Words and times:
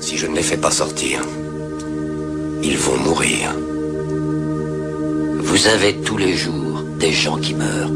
Si 0.00 0.16
je 0.16 0.26
ne 0.26 0.36
les 0.36 0.42
fais 0.42 0.56
pas 0.56 0.70
sortir, 0.70 1.20
ils 2.62 2.78
vont 2.78 2.96
mourir. 2.98 3.54
Vous 5.40 5.66
avez 5.66 5.94
tous 5.96 6.16
les 6.16 6.34
jours 6.34 6.82
des 6.98 7.12
gens 7.12 7.36
qui 7.36 7.54
meurent. 7.54 7.90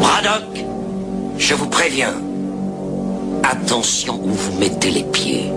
Braddock, 0.00 0.64
je 1.38 1.54
vous 1.54 1.68
préviens. 1.68 2.14
Attention 3.42 4.20
où 4.22 4.30
vous 4.30 4.58
mettez 4.58 4.90
les 4.90 5.04
pieds. 5.04 5.50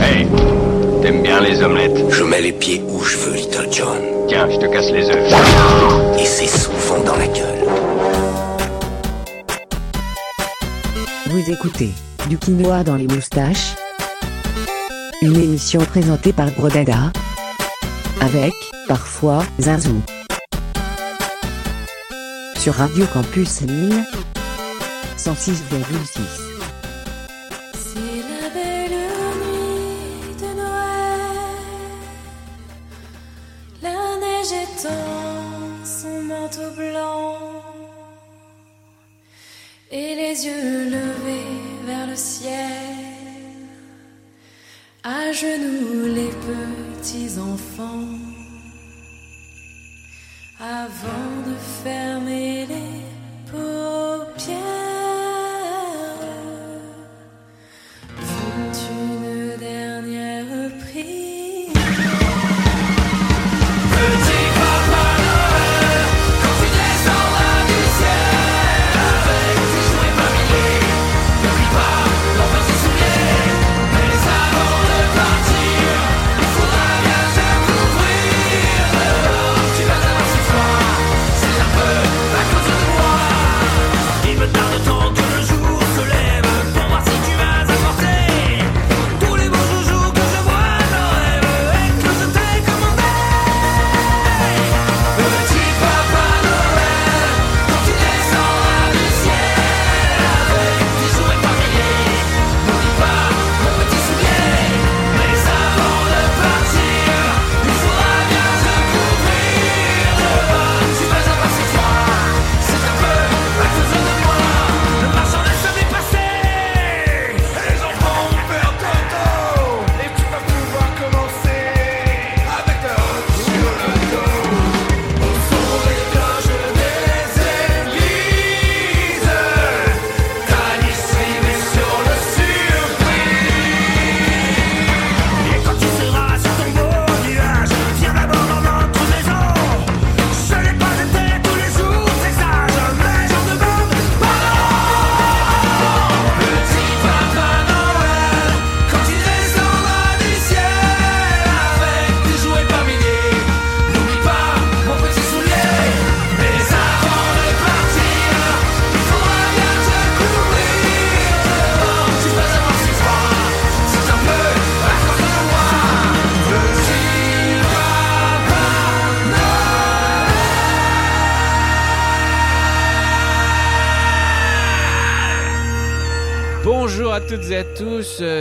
Hey, 0.00 0.26
t'aimes 1.02 1.22
bien 1.22 1.40
les 1.40 1.62
omelettes? 1.62 2.10
Je 2.10 2.22
mets 2.22 2.40
les 2.40 2.52
pieds 2.52 2.82
où 2.88 3.02
je 3.02 3.16
veux, 3.18 3.34
Little 3.34 3.68
John. 3.70 3.98
Tiens, 4.28 4.48
je 4.50 4.56
te 4.56 4.66
casse 4.66 4.90
les 4.90 5.08
œufs. 5.08 5.32
Et 6.18 6.24
c'est 6.24 6.48
souvent 6.48 7.02
dans 7.04 7.16
la 7.16 7.26
gueule. 7.26 7.85
Écoutez 11.48 11.92
Du 12.28 12.38
quinoa 12.38 12.82
dans 12.82 12.96
les 12.96 13.06
moustaches. 13.06 13.76
Une 15.22 15.36
émission 15.36 15.80
présentée 15.84 16.32
par 16.32 16.50
Brodada 16.50 17.12
Avec, 18.20 18.52
parfois, 18.88 19.44
Zazou 19.60 20.02
Sur 22.56 22.74
Radio 22.74 23.06
Campus 23.12 23.60
Lille 23.60 24.04
106,6 25.16 26.45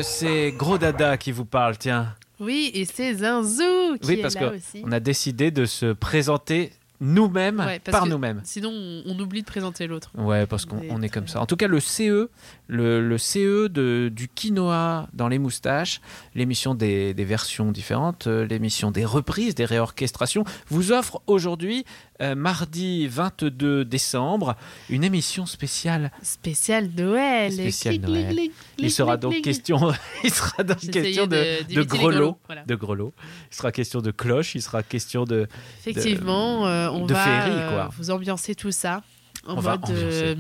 c'est 0.06 0.52
Gros 0.52 0.78
Dada 0.78 1.18
qui 1.18 1.32
vous 1.32 1.46
parle, 1.46 1.78
tiens. 1.78 2.14
Oui, 2.40 2.72
et 2.74 2.86
c'est 2.86 3.16
Zinzou 3.16 3.98
qui 4.02 4.08
Oui, 4.10 4.14
est 4.20 4.22
parce 4.22 4.36
là 4.36 4.50
que 4.52 4.56
aussi. 4.56 4.82
on 4.86 4.92
a 4.92 5.00
décidé 5.00 5.52
de 5.52 5.66
se 5.66 5.94
présenter 5.94 6.72
nous-mêmes, 7.02 7.60
Ouais, 7.60 7.80
par 7.80 8.06
nous-mêmes. 8.06 8.42
Sinon, 8.44 8.72
on, 9.06 9.20
oublie 9.20 9.42
de 9.42 9.48
présenter 9.48 9.88
l'autre. 9.88 10.12
Ouais, 10.16 10.46
parce 10.46 10.66
qu'on 10.66 11.02
est 11.02 11.10
comme 11.10 11.28
ça. 11.28 11.42
En 11.42 11.46
tout 11.46 11.58
cas, 11.58 11.68
le 11.68 11.80
CE, 11.80 12.30
le, 12.68 13.08
le 13.08 13.18
CE 13.18 13.68
de, 13.68 14.10
du 14.14 14.28
quinoa 14.28 15.08
dans 15.14 15.28
les 15.28 15.38
moustaches, 15.40 16.02
l'émission 16.34 16.74
des, 16.76 17.14
des 17.14 17.26
versions 17.26 17.72
différentes, 17.72 18.28
euh, 18.28 18.46
l'émission 18.46 18.92
des 18.92 19.06
reprises, 19.06 19.56
des 19.56 19.66
réorchestrations, 19.66 20.44
vous 20.70 20.92
offre 20.92 21.22
aujourd'hui, 21.28 21.86
euh, 22.22 22.34
mardi 22.36 23.08
22 23.08 23.86
décembre, 23.86 24.56
une 24.90 25.04
émission 25.04 25.46
spéciale. 25.46 26.12
Spécial 26.22 26.90
Noël. 26.98 27.52
Spécial 27.54 27.96
Clic, 27.96 28.08
Noël. 28.08 28.28
clic, 28.28 28.38
clic, 28.38 28.54
Il 28.80 28.92
sera 28.92 29.18
donc 29.18 29.34
clic. 29.34 29.44
question, 29.44 29.92
il 30.24 30.32
sera 30.34 30.64
donc 30.64 30.80
question 30.80 31.28
de, 31.28 31.74
de- 31.74 31.84
grelots, 31.84 32.38
voilà. 32.48 32.64
de 32.64 32.76
grelots. 32.76 33.14
Il 33.52 33.56
sera 33.56 33.72
question 33.72 34.02
de 34.02 34.12
cloches, 34.12 34.56
il 34.56 34.62
sera 34.62 34.82
question 34.82 35.26
de, 35.26 35.48
Effectivement, 35.86 36.68
euh, 36.68 36.90
on 36.90 37.06
va 37.06 37.16
féerie, 37.24 37.70
quoi. 37.74 37.90
vous 37.98 38.12
ambiancer 38.12 38.56
tout 38.56 38.72
ça 38.72 39.02
en, 39.48 39.58
On 39.58 39.62
mode, 39.62 40.38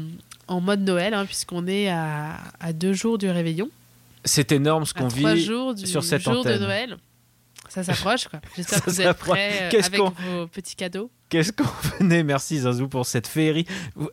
en 0.47 0.61
mode 0.61 0.81
Noël, 0.81 1.13
hein, 1.13 1.25
puisqu'on 1.25 1.67
est 1.67 1.89
à, 1.89 2.37
à 2.59 2.73
deux 2.73 2.93
jours 2.93 3.17
du 3.17 3.29
réveillon. 3.29 3.69
c'est 4.23 4.51
énorme 4.51 4.85
ce 4.85 4.93
qu'on 4.93 5.07
trois 5.07 5.33
vit 5.33 5.43
jours 5.45 5.73
du 5.75 5.85
sur 5.87 6.03
cette 6.03 6.21
jour 6.21 6.39
antenne. 6.39 6.59
de 6.59 6.63
Noël. 6.65 6.97
Ça 7.67 7.83
s'approche, 7.83 8.27
quoi. 8.27 8.39
J'espère 8.55 8.77
Ça 8.79 8.85
que 8.85 8.89
vous 8.91 9.01
êtes 9.01 9.07
s'approche. 9.07 9.29
prêts 9.37 9.51
euh, 9.63 9.69
Qu'est-ce 9.71 9.87
avec 9.87 9.99
qu'on- 9.99 10.09
vos 10.11 10.47
petits 10.47 10.75
cadeaux. 10.75 11.09
Qu'est-ce 11.29 11.51
qu'on 11.51 11.63
venait 11.99 12.23
Merci 12.23 12.59
Zazou 12.59 12.87
pour 12.87 13.05
cette 13.07 13.25
féerie. 13.27 13.65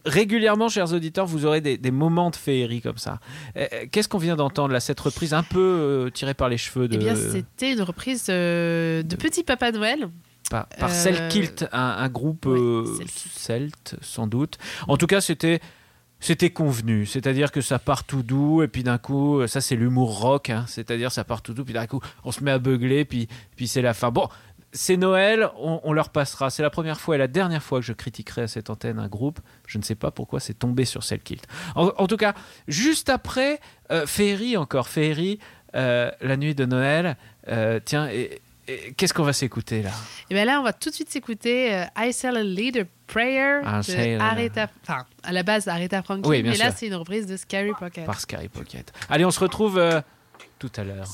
Régulièrement, 0.06 0.68
chers 0.70 0.92
auditeurs, 0.92 1.26
vous 1.26 1.44
aurez 1.44 1.60
des, 1.60 1.76
des 1.76 1.90
moments 1.90 2.30
de 2.30 2.36
féerie 2.36 2.80
comme 2.80 2.96
ça. 2.96 3.20
Euh, 3.56 3.66
euh, 3.72 3.84
Qu'est-ce 3.92 4.08
qu'on 4.08 4.18
vient 4.18 4.36
d'entendre 4.36 4.72
là 4.72 4.80
Cette 4.80 4.98
reprise 5.00 5.34
un 5.34 5.42
peu 5.42 5.60
euh, 5.60 6.10
tirée 6.10 6.32
par 6.34 6.48
les 6.48 6.56
cheveux 6.56 6.88
de, 6.88 6.94
Eh 6.94 6.98
bien, 6.98 7.14
c'était 7.14 7.72
une 7.72 7.82
reprise 7.82 8.26
de 8.26 9.16
Petit 9.18 9.44
Papa 9.44 9.70
Noël. 9.70 10.08
par, 10.50 10.66
par 10.68 10.90
Selkilt, 10.90 11.66
un, 11.72 11.78
un 11.98 12.08
groupe 12.08 12.48
Selkilt. 12.96 13.32
celte, 13.36 13.96
sans 14.00 14.26
doute. 14.26 14.56
En 14.88 14.96
tout 14.96 15.06
cas, 15.06 15.20
c'était. 15.20 15.60
C'était 16.24 16.50
convenu, 16.50 17.04
c'est-à-dire 17.04 17.50
que 17.50 17.60
ça 17.60 17.80
part 17.80 18.04
tout 18.04 18.22
doux 18.22 18.62
et 18.62 18.68
puis 18.68 18.84
d'un 18.84 18.98
coup, 18.98 19.44
ça 19.48 19.60
c'est 19.60 19.74
l'humour 19.74 20.20
rock, 20.20 20.50
hein. 20.50 20.64
c'est-à-dire 20.68 21.10
ça 21.10 21.24
part 21.24 21.42
tout 21.42 21.52
doux 21.52 21.64
puis 21.64 21.74
d'un 21.74 21.88
coup 21.88 22.00
on 22.22 22.30
se 22.30 22.44
met 22.44 22.52
à 22.52 22.60
beugler 22.60 23.04
puis, 23.04 23.26
puis 23.56 23.66
c'est 23.66 23.82
la 23.82 23.92
fin. 23.92 24.12
Bon, 24.12 24.28
c'est 24.72 24.96
Noël, 24.96 25.50
on, 25.58 25.92
leur 25.92 26.08
passera. 26.08 26.50
C'est 26.50 26.62
la 26.62 26.70
première 26.70 27.00
fois 27.00 27.14
et 27.16 27.18
la 27.18 27.28
dernière 27.28 27.62
fois 27.62 27.80
que 27.80 27.86
je 27.86 27.92
critiquerai 27.92 28.42
à 28.42 28.48
cette 28.48 28.70
antenne 28.70 28.98
un 28.98 29.08
groupe. 29.08 29.40
Je 29.66 29.78
ne 29.78 29.82
sais 29.82 29.94
pas 29.94 30.10
pourquoi 30.10 30.40
c'est 30.40 30.54
tombé 30.54 30.84
sur 30.84 31.02
Selkilt. 31.02 31.46
En, 31.74 31.88
en 31.96 32.06
tout 32.06 32.16
cas, 32.16 32.34
juste 32.68 33.10
après, 33.10 33.60
euh, 33.90 34.06
Féerie 34.06 34.56
encore, 34.56 34.88
Féerie, 34.88 35.38
euh, 35.74 36.10
la 36.20 36.36
nuit 36.36 36.54
de 36.54 36.64
Noël. 36.64 37.16
euh, 37.48 37.80
tiens, 37.84 38.08
et 38.08 38.41
Qu'est-ce 38.96 39.12
qu'on 39.12 39.24
va 39.24 39.32
s'écouter 39.32 39.82
là? 39.82 39.90
Eh 40.30 40.34
bien 40.34 40.44
là, 40.44 40.60
on 40.60 40.62
va 40.62 40.72
tout 40.72 40.90
de 40.90 40.94
suite 40.94 41.10
s'écouter 41.10 41.74
euh, 41.74 41.84
I 41.96 42.12
Sell 42.12 42.36
a 42.36 42.44
Leader 42.44 42.84
Prayer 43.08 43.60
ah, 43.64 43.80
de 43.80 44.20
Aretha. 44.20 44.68
Enfin, 44.82 45.04
à 45.22 45.32
la 45.32 45.42
base, 45.42 45.66
Aretha 45.66 46.02
Franklin. 46.02 46.28
Oui, 46.28 46.42
mais 46.42 46.54
sûr. 46.54 46.64
là, 46.66 46.72
c'est 46.72 46.86
une 46.86 46.94
reprise 46.94 47.26
de 47.26 47.36
Scary 47.36 47.72
Pocket. 47.78 48.06
Par 48.06 48.20
Scary 48.20 48.48
Pocket. 48.48 48.92
Allez, 49.08 49.24
on 49.24 49.30
se 49.30 49.40
retrouve 49.40 49.78
euh, 49.78 50.00
tout 50.58 50.70
à 50.76 50.84
l'heure. 50.84 51.06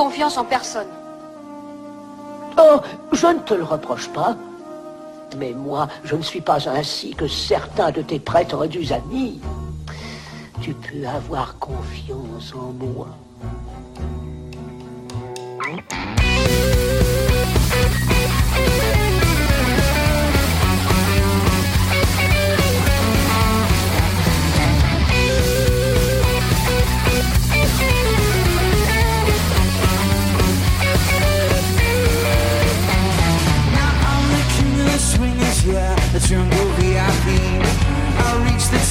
en 0.00 0.44
personne. 0.44 0.88
Oh, 2.58 2.80
je 3.12 3.26
ne 3.26 3.38
te 3.40 3.54
le 3.54 3.64
reproche 3.64 4.08
pas. 4.08 4.34
Mais 5.36 5.52
moi, 5.52 5.88
je 6.04 6.16
ne 6.16 6.22
suis 6.22 6.40
pas 6.40 6.68
ainsi 6.68 7.14
que 7.14 7.28
certains 7.28 7.90
de 7.90 8.02
tes 8.02 8.18
prétendus 8.18 8.92
amis. 8.92 9.40
Tu 10.60 10.74
peux 10.74 11.06
avoir 11.06 11.58
confiance 11.58 12.52
en 12.54 12.72
moi. 12.72 13.08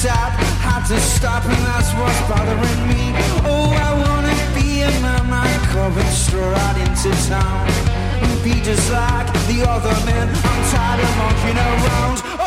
sad, 0.00 0.32
had 0.64 0.82
to 0.86 0.98
stop, 0.98 1.44
and 1.44 1.62
that's 1.68 1.92
what's 1.92 2.20
bothering 2.24 2.82
me. 2.88 3.12
Oh, 3.44 3.68
I 3.68 3.90
wanna 4.00 4.32
be 4.56 4.80
a 4.80 4.90
man 5.04 5.28
like 5.28 5.60
Corbin, 5.72 6.06
stroll 6.06 6.54
out 6.64 6.76
into 6.80 7.10
town. 7.28 7.68
And 8.24 8.42
be 8.42 8.54
just 8.62 8.90
like 8.90 9.28
the 9.48 9.68
other 9.68 9.92
men, 10.06 10.26
I'm 10.32 10.60
tired 10.72 11.00
of 11.04 11.12
monkeying 11.20 11.60
around. 11.68 12.39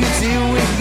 could 0.00 0.20
deal 0.20 0.52
with 0.52 0.79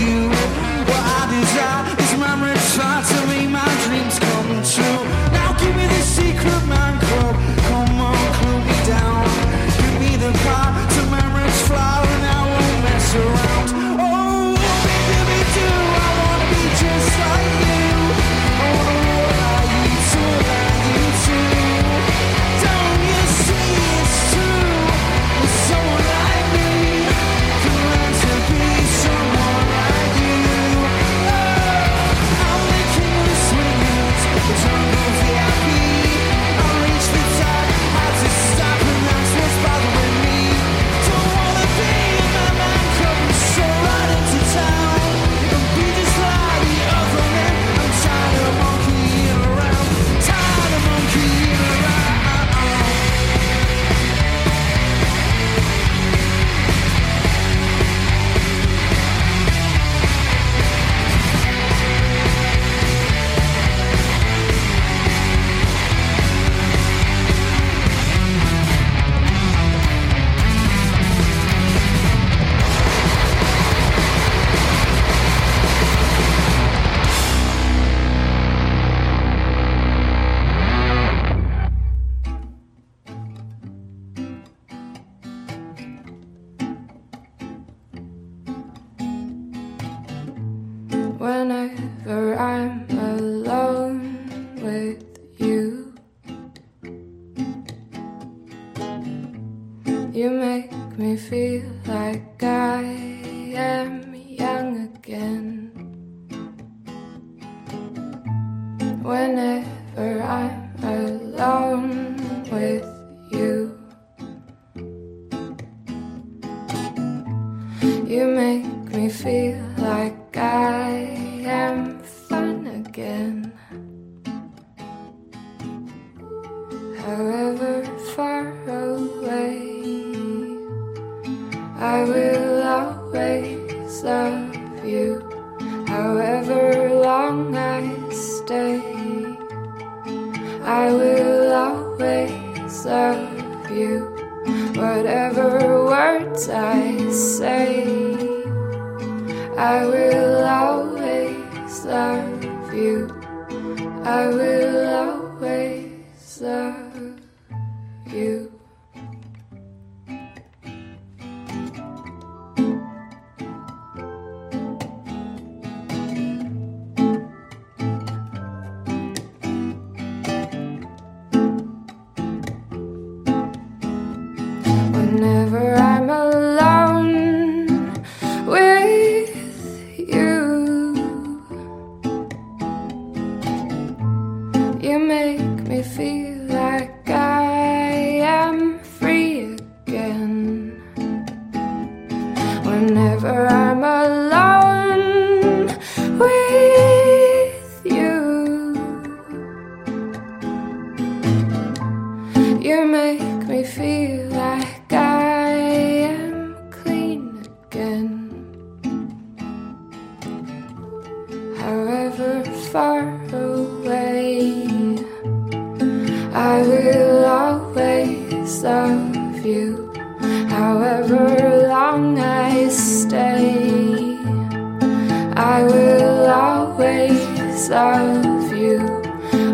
I 225.40 225.64
will 225.64 226.26
always 226.28 227.70
love 227.70 228.52
you. 228.52 228.80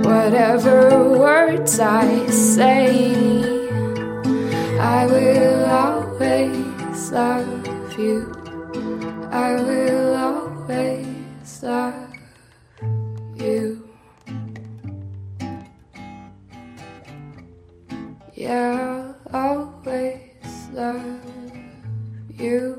Whatever 0.02 1.10
words 1.10 1.80
I 1.80 2.26
say, 2.26 2.90
I 4.80 5.06
will 5.06 5.66
always 5.66 7.12
love 7.12 8.00
you. 8.00 8.34
I 9.30 9.62
will 9.62 10.16
always 10.16 11.62
love 11.62 12.16
you. 13.36 13.88
Yeah, 18.34 19.14
I'll 19.32 19.76
always 19.86 20.52
love 20.74 21.22
you. 22.34 22.75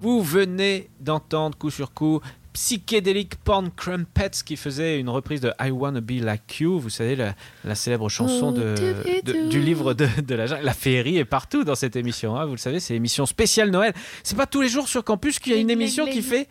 Vous 0.00 0.22
venez 0.22 0.88
d'entendre 1.00 1.56
coup 1.56 1.70
sur 1.70 1.92
coup 1.92 2.20
Psychedelic 2.52 3.34
Porn 3.42 3.68
Crumpets 3.74 4.30
qui 4.44 4.54
faisait 4.56 5.00
une 5.00 5.08
reprise 5.08 5.40
de 5.40 5.50
I 5.60 5.72
Wanna 5.72 6.00
Be 6.00 6.20
Like 6.22 6.60
You, 6.60 6.78
vous 6.78 6.88
savez, 6.88 7.16
la, 7.16 7.34
la 7.64 7.74
célèbre 7.74 8.08
chanson 8.08 8.52
de, 8.52 8.76
de- 9.24 9.48
du 9.48 9.58
livre 9.60 9.92
de, 9.92 10.06
de 10.24 10.34
la 10.36 10.46
jungle. 10.46 10.64
La 10.64 10.72
féerie 10.72 11.18
est 11.18 11.24
partout 11.24 11.64
dans 11.64 11.74
cette 11.74 11.96
émission, 11.96 12.36
hein, 12.36 12.44
vous 12.44 12.52
le 12.52 12.58
savez, 12.58 12.78
c'est 12.78 12.94
l'émission 12.94 13.26
spéciale 13.26 13.70
Noël. 13.72 13.92
C'est 14.22 14.36
pas 14.36 14.46
tous 14.46 14.60
les 14.62 14.68
jours 14.68 14.86
sur 14.86 15.02
campus 15.02 15.40
qu'il 15.40 15.52
y 15.52 15.56
a 15.56 15.58
une 15.58 15.70
émission 15.70 16.06
qui 16.06 16.22
fait 16.22 16.46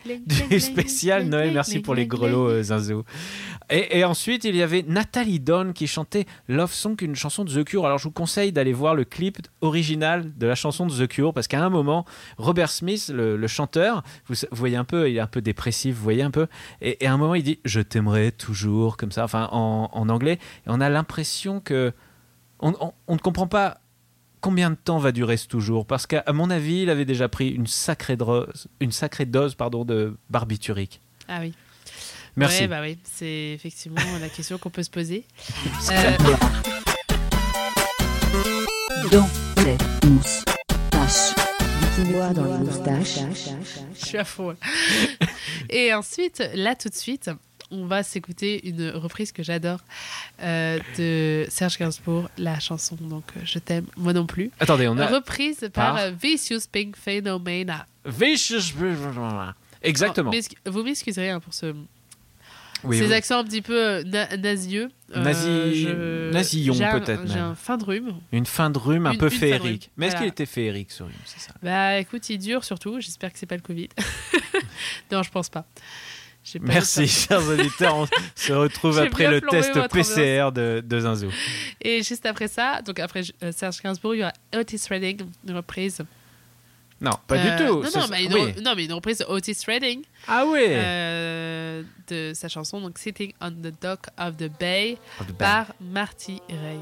du 0.50 0.60
spécial 0.60 1.24
Noël. 1.24 1.52
Merci 1.54 1.78
pour 1.78 1.94
les 1.94 2.06
grelots, 2.06 2.50
euh, 2.50 2.62
Zinzou. 2.64 3.02
Et, 3.70 4.04
ensuite, 4.04 4.44
il 4.44 4.54
y 4.54 4.62
avait 4.62 4.84
Nathalie 4.86 5.40
Dawn 5.40 5.72
qui 5.72 5.86
chantait 5.86 6.26
Love 6.48 6.72
Song, 6.72 6.96
une 7.00 7.16
chanson 7.16 7.44
de 7.44 7.62
The 7.62 7.64
Cure. 7.64 7.86
Alors, 7.86 7.98
je 7.98 8.04
vous 8.04 8.10
conseille 8.10 8.52
d'aller 8.52 8.74
voir 8.74 8.94
le 8.94 9.04
clip 9.04 9.38
original 9.62 10.36
de 10.36 10.46
la 10.46 10.54
chanson 10.54 10.86
de 10.86 10.92
The 10.92 11.08
Cure 11.08 11.32
parce 11.32 11.48
qu'à 11.48 11.64
un 11.64 11.70
moment, 11.70 12.04
Robert 12.36 12.68
Smith, 12.68 13.10
le, 13.14 13.46
chanteur, 13.46 14.02
vous, 14.26 14.34
voyez 14.50 14.76
un 14.76 14.84
peu, 14.84 15.10
il 15.10 15.16
est 15.16 15.20
un 15.20 15.26
peu 15.26 15.40
dépressif, 15.40 15.96
vous 15.96 16.02
voyez 16.02 16.22
un 16.22 16.30
peu, 16.30 16.46
et, 16.82 17.06
à 17.06 17.12
un 17.12 17.16
moment, 17.16 17.34
il 17.34 17.42
dit 17.42 17.58
Je 17.64 17.80
t'aimerai 17.80 18.32
toujours, 18.32 18.96
comme 18.96 19.12
ça, 19.12 19.24
enfin 19.24 19.48
en, 19.50 20.08
anglais. 20.08 20.38
Et 20.66 20.68
on 20.68 20.80
a 20.80 20.88
l'impression 20.88 21.60
que. 21.60 21.92
On, 22.60 22.92
ne 23.08 23.18
comprend 23.18 23.46
pas 23.46 23.78
combien 24.40 24.70
de 24.70 24.76
temps 24.76 24.98
va 24.98 25.12
durer 25.12 25.36
ce 25.36 25.48
toujours 25.48 25.86
Parce 25.86 26.06
qu'à 26.06 26.24
mon 26.32 26.50
avis, 26.50 26.82
il 26.82 26.90
avait 26.90 27.04
déjà 27.04 27.28
pris 27.28 27.48
une 27.48 27.66
sacrée, 27.66 28.16
dose, 28.16 28.68
une 28.80 28.92
sacrée 28.92 29.26
dose 29.26 29.54
pardon, 29.54 29.84
de 29.84 30.16
barbiturique. 30.30 31.00
Ah 31.28 31.38
oui. 31.40 31.54
Merci. 32.36 32.62
Ouais, 32.62 32.68
bah 32.68 32.80
oui, 32.82 32.98
c'est 33.04 33.52
effectivement 33.54 34.00
la 34.20 34.28
question 34.28 34.58
qu'on 34.58 34.70
peut 34.70 34.82
se 34.82 34.90
poser. 34.90 35.24
Euh, 35.90 36.16
Dans 39.10 39.28
les 39.64 40.08
moustaches. 40.08 41.34
Quinoa 41.94 42.32
dans 42.32 42.44
les 42.44 42.64
moustaches. 42.64 43.18
je 44.00 44.04
suis 44.06 44.18
à 44.18 44.24
fond. 44.24 44.56
Et 45.70 45.94
ensuite, 45.94 46.42
là 46.54 46.74
tout 46.74 46.88
de 46.88 46.94
suite, 46.94 47.30
on 47.70 47.86
va 47.86 48.02
s'écouter 48.02 48.66
une 48.68 48.90
reprise 48.90 49.30
que 49.30 49.42
j'adore 49.42 49.80
euh, 50.42 50.78
de 50.98 51.46
Serge 51.48 51.78
Gainsbourg, 51.78 52.28
la 52.38 52.58
chanson 52.58 52.96
donc 53.00 53.24
euh, 53.36 53.40
Je 53.44 53.58
t'aime, 53.60 53.86
moi 53.96 54.12
non 54.12 54.26
plus. 54.26 54.50
Attendez, 54.58 54.88
on 54.88 54.98
a. 54.98 55.06
Reprise 55.06 55.60
par 55.72 55.94
Par 55.94 56.10
Vicious 56.10 56.60
Pink 56.70 56.96
Phenomena. 56.96 57.86
Vicious- 58.04 58.74
Exactement. 59.82 60.32
Oh, 60.66 60.70
vous 60.70 60.82
m'excuserez 60.82 61.30
hein, 61.30 61.40
pour 61.40 61.52
ce, 61.54 61.74
Oui, 62.84 62.98
ces 62.98 63.06
oui. 63.06 63.12
accents 63.12 63.38
un 63.38 63.44
petit 63.44 63.62
peu 63.62 63.78
euh, 63.78 64.02
na- 64.04 64.36
nasieux. 64.36 64.88
Euh, 65.16 66.30
nasillon, 66.32 66.74
peut-être 66.74 67.22
J'ai 67.26 67.38
un 67.38 67.54
fin 67.54 67.76
de 67.76 67.84
rhume. 67.84 68.14
Une 68.32 68.46
fin 68.46 68.70
de 68.70 68.78
rhume 68.78 69.06
un 69.06 69.12
Une- 69.12 69.18
peu 69.18 69.28
féerique. 69.30 69.90
Mais 69.96 70.06
est-ce 70.08 70.16
qu'il 70.16 70.26
était 70.26 70.46
féerique 70.46 70.90
ce 70.90 71.02
rhume 71.04 71.12
ça? 71.24 71.52
Bah 71.62 71.98
écoute, 71.98 72.28
il 72.30 72.38
dure 72.38 72.64
surtout. 72.64 73.00
J'espère 73.00 73.32
que 73.32 73.38
c'est 73.38 73.46
pas 73.46 73.56
le 73.56 73.62
Covid. 73.62 73.88
non, 75.12 75.22
je 75.22 75.30
pense 75.30 75.48
pas. 75.48 75.66
Merci, 76.60 77.06
chers 77.08 77.42
auditeurs. 77.48 77.96
On 77.96 78.06
se 78.34 78.52
retrouve 78.52 78.98
après 78.98 79.30
le 79.30 79.40
test 79.40 79.72
PCR 79.88 80.50
de, 80.52 80.82
de 80.84 81.00
Zinzou. 81.00 81.30
ça. 81.30 81.36
Et 81.80 82.02
juste 82.02 82.26
après 82.26 82.48
ça, 82.48 82.82
donc 82.82 82.98
après 83.00 83.22
euh, 83.42 83.50
Serge 83.50 83.80
Gainsbourg, 83.82 84.14
il 84.14 84.18
y 84.18 84.22
aura 84.22 84.32
Otis 84.54 84.80
Redding, 84.90 85.22
une 85.48 85.54
reprise. 85.56 86.02
Non, 87.04 87.12
pas 87.26 87.36
Euh, 87.36 87.56
du 87.56 87.64
tout. 87.66 87.98
Non, 87.98 88.06
mais 88.10 88.24
une, 88.24 88.32
oui. 88.34 88.54
non, 88.62 88.72
mais 88.74 88.84
une 88.86 88.92
reprise 88.94 89.18
de 89.18 89.24
Otis 89.26 89.58
Redding 89.66 90.02
Ah 90.26 90.44
oui. 90.46 90.60
euh, 90.68 91.82
de 92.08 92.32
sa 92.34 92.48
chanson 92.48 92.80
donc 92.80 92.98
Sitting 92.98 93.32
on 93.40 93.50
the 93.50 93.72
Dock 93.80 94.06
of 94.18 94.36
the 94.36 94.50
Bay 94.58 94.96
Oh, 95.20 95.24
de 95.24 95.28
belle. 95.28 95.36
par 95.36 95.66
Marty 95.80 96.40
Ray. 96.48 96.78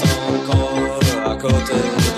encore 0.00 1.00
à 1.24 1.36
côté. 1.36 2.11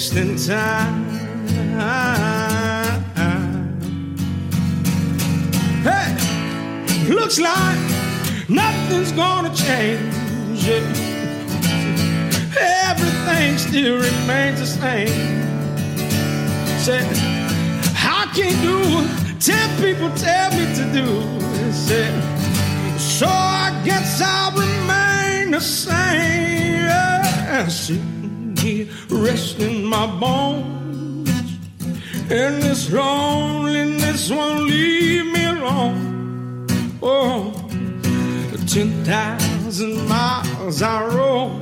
Wasting 0.00 0.34
time. 0.36 1.04
Hey! 5.84 6.16
Looks 7.06 7.38
like 7.38 7.78
nothing's 8.48 9.12
gonna 9.12 9.54
change. 9.54 10.66
Everything 12.88 13.58
still 13.58 13.96
remains 13.96 14.60
the 14.60 14.66
same. 14.66 15.08
Say, 16.78 17.04
I 17.94 18.24
can't 18.34 18.58
do 18.62 18.78
what 18.94 19.06
ten 19.38 19.68
people 19.82 20.10
tell 20.16 20.50
me 20.56 20.64
to 20.78 20.84
do. 20.98 21.08
Say, 21.72 22.08
so 22.96 23.26
I 23.28 23.82
guess 23.84 24.22
I'll 24.24 24.52
remain 24.52 25.50
the 25.50 25.60
same. 25.60 26.40
Here 28.60 28.86
resting 29.08 29.84
my 29.86 30.06
bones, 30.20 31.30
and 32.30 32.62
this 32.62 32.92
loneliness 32.92 34.30
won't 34.30 34.64
leave 34.64 35.24
me 35.32 35.44
alone. 35.46 36.66
Oh, 37.02 37.52
ten 38.66 39.02
thousand 39.04 40.06
miles 40.06 40.82
I 40.82 41.06
roll 41.06 41.58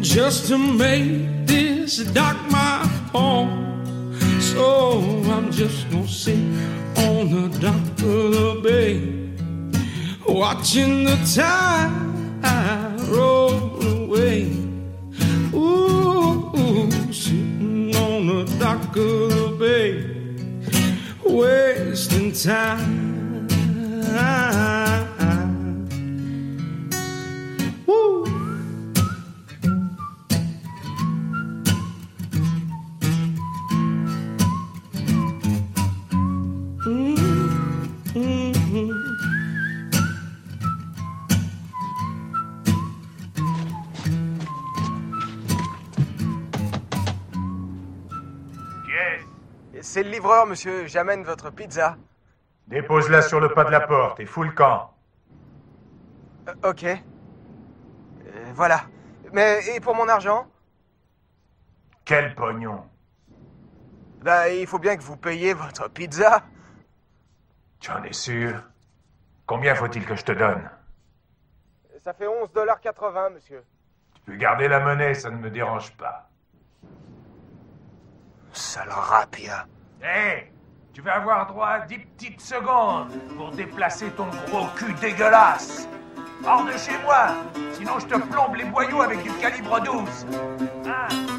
just 0.00 0.48
to 0.48 0.56
make 0.56 1.46
this 1.46 1.98
dock 2.14 2.38
my 2.50 2.86
home. 3.12 4.16
So 4.40 5.00
I'm 5.30 5.52
just 5.52 5.90
gonna 5.90 6.08
sit 6.08 6.38
on 6.96 7.30
the 7.30 7.58
dock 7.60 7.86
of 8.02 8.32
the 8.32 8.60
bay, 8.64 8.96
watching 10.26 11.04
the 11.04 11.16
tide 11.34 12.10
roll 13.10 13.84
away. 13.86 14.69
Ooh, 15.52 16.52
ooh, 16.56 17.12
sitting 17.12 17.94
on 17.96 18.26
the 18.26 18.56
dock 18.58 18.96
of 18.96 19.30
the 19.30 19.56
bay, 19.58 20.06
wasting 21.24 22.32
time. 22.32 23.48
C'est 49.92 50.04
le 50.04 50.10
livreur, 50.10 50.46
monsieur. 50.46 50.86
J'amène 50.86 51.24
votre 51.24 51.50
pizza. 51.50 51.96
Dépose-la 52.68 53.22
sur 53.22 53.40
le 53.40 53.48
pas 53.52 53.64
de 53.64 53.72
la 53.72 53.80
porte 53.80 54.20
et 54.20 54.24
fous 54.24 54.44
le 54.44 54.52
camp. 54.52 54.94
Euh, 56.46 56.70
ok. 56.70 56.84
Euh, 56.84 56.96
voilà. 58.54 58.82
Mais 59.32 59.58
et 59.74 59.80
pour 59.80 59.96
mon 59.96 60.06
argent? 60.06 60.46
Quel 62.04 62.36
pognon 62.36 62.84
Bah, 64.22 64.48
il 64.48 64.64
faut 64.68 64.78
bien 64.78 64.96
que 64.96 65.02
vous 65.02 65.16
payiez 65.16 65.54
votre 65.54 65.90
pizza. 65.90 66.44
Tu 67.80 67.90
en 67.90 68.04
es 68.04 68.12
sûr 68.12 68.62
Combien 69.44 69.74
faut-il 69.74 70.06
que 70.06 70.14
je 70.14 70.24
te 70.24 70.30
donne? 70.30 70.70
Ça 72.04 72.12
fait 72.12 72.26
11,80$, 72.26 73.34
monsieur. 73.34 73.64
Tu 74.14 74.20
peux 74.20 74.36
garder 74.36 74.68
la 74.68 74.78
monnaie, 74.78 75.14
ça 75.14 75.30
ne 75.30 75.36
me 75.38 75.50
dérange 75.50 75.96
pas. 75.96 76.30
Sale 78.52 78.88
rapia. 78.88 79.66
Hé 80.02 80.50
Tu 80.94 81.02
vas 81.02 81.16
avoir 81.16 81.46
droit 81.46 81.68
à 81.68 81.80
10 81.80 81.98
petites 81.98 82.40
secondes 82.40 83.12
pour 83.36 83.50
déplacer 83.50 84.10
ton 84.12 84.28
gros 84.48 84.66
cul 84.76 84.94
dégueulasse. 84.94 85.86
Hors 86.42 86.64
de 86.64 86.72
chez 86.72 86.96
moi 87.04 87.34
Sinon 87.74 87.98
je 87.98 88.06
te 88.06 88.18
plombe 88.18 88.54
les 88.56 88.64
boyaux 88.64 89.02
avec 89.02 89.22
du 89.22 89.30
calibre 89.32 89.78
12 89.82 90.26
1, 90.86 91.29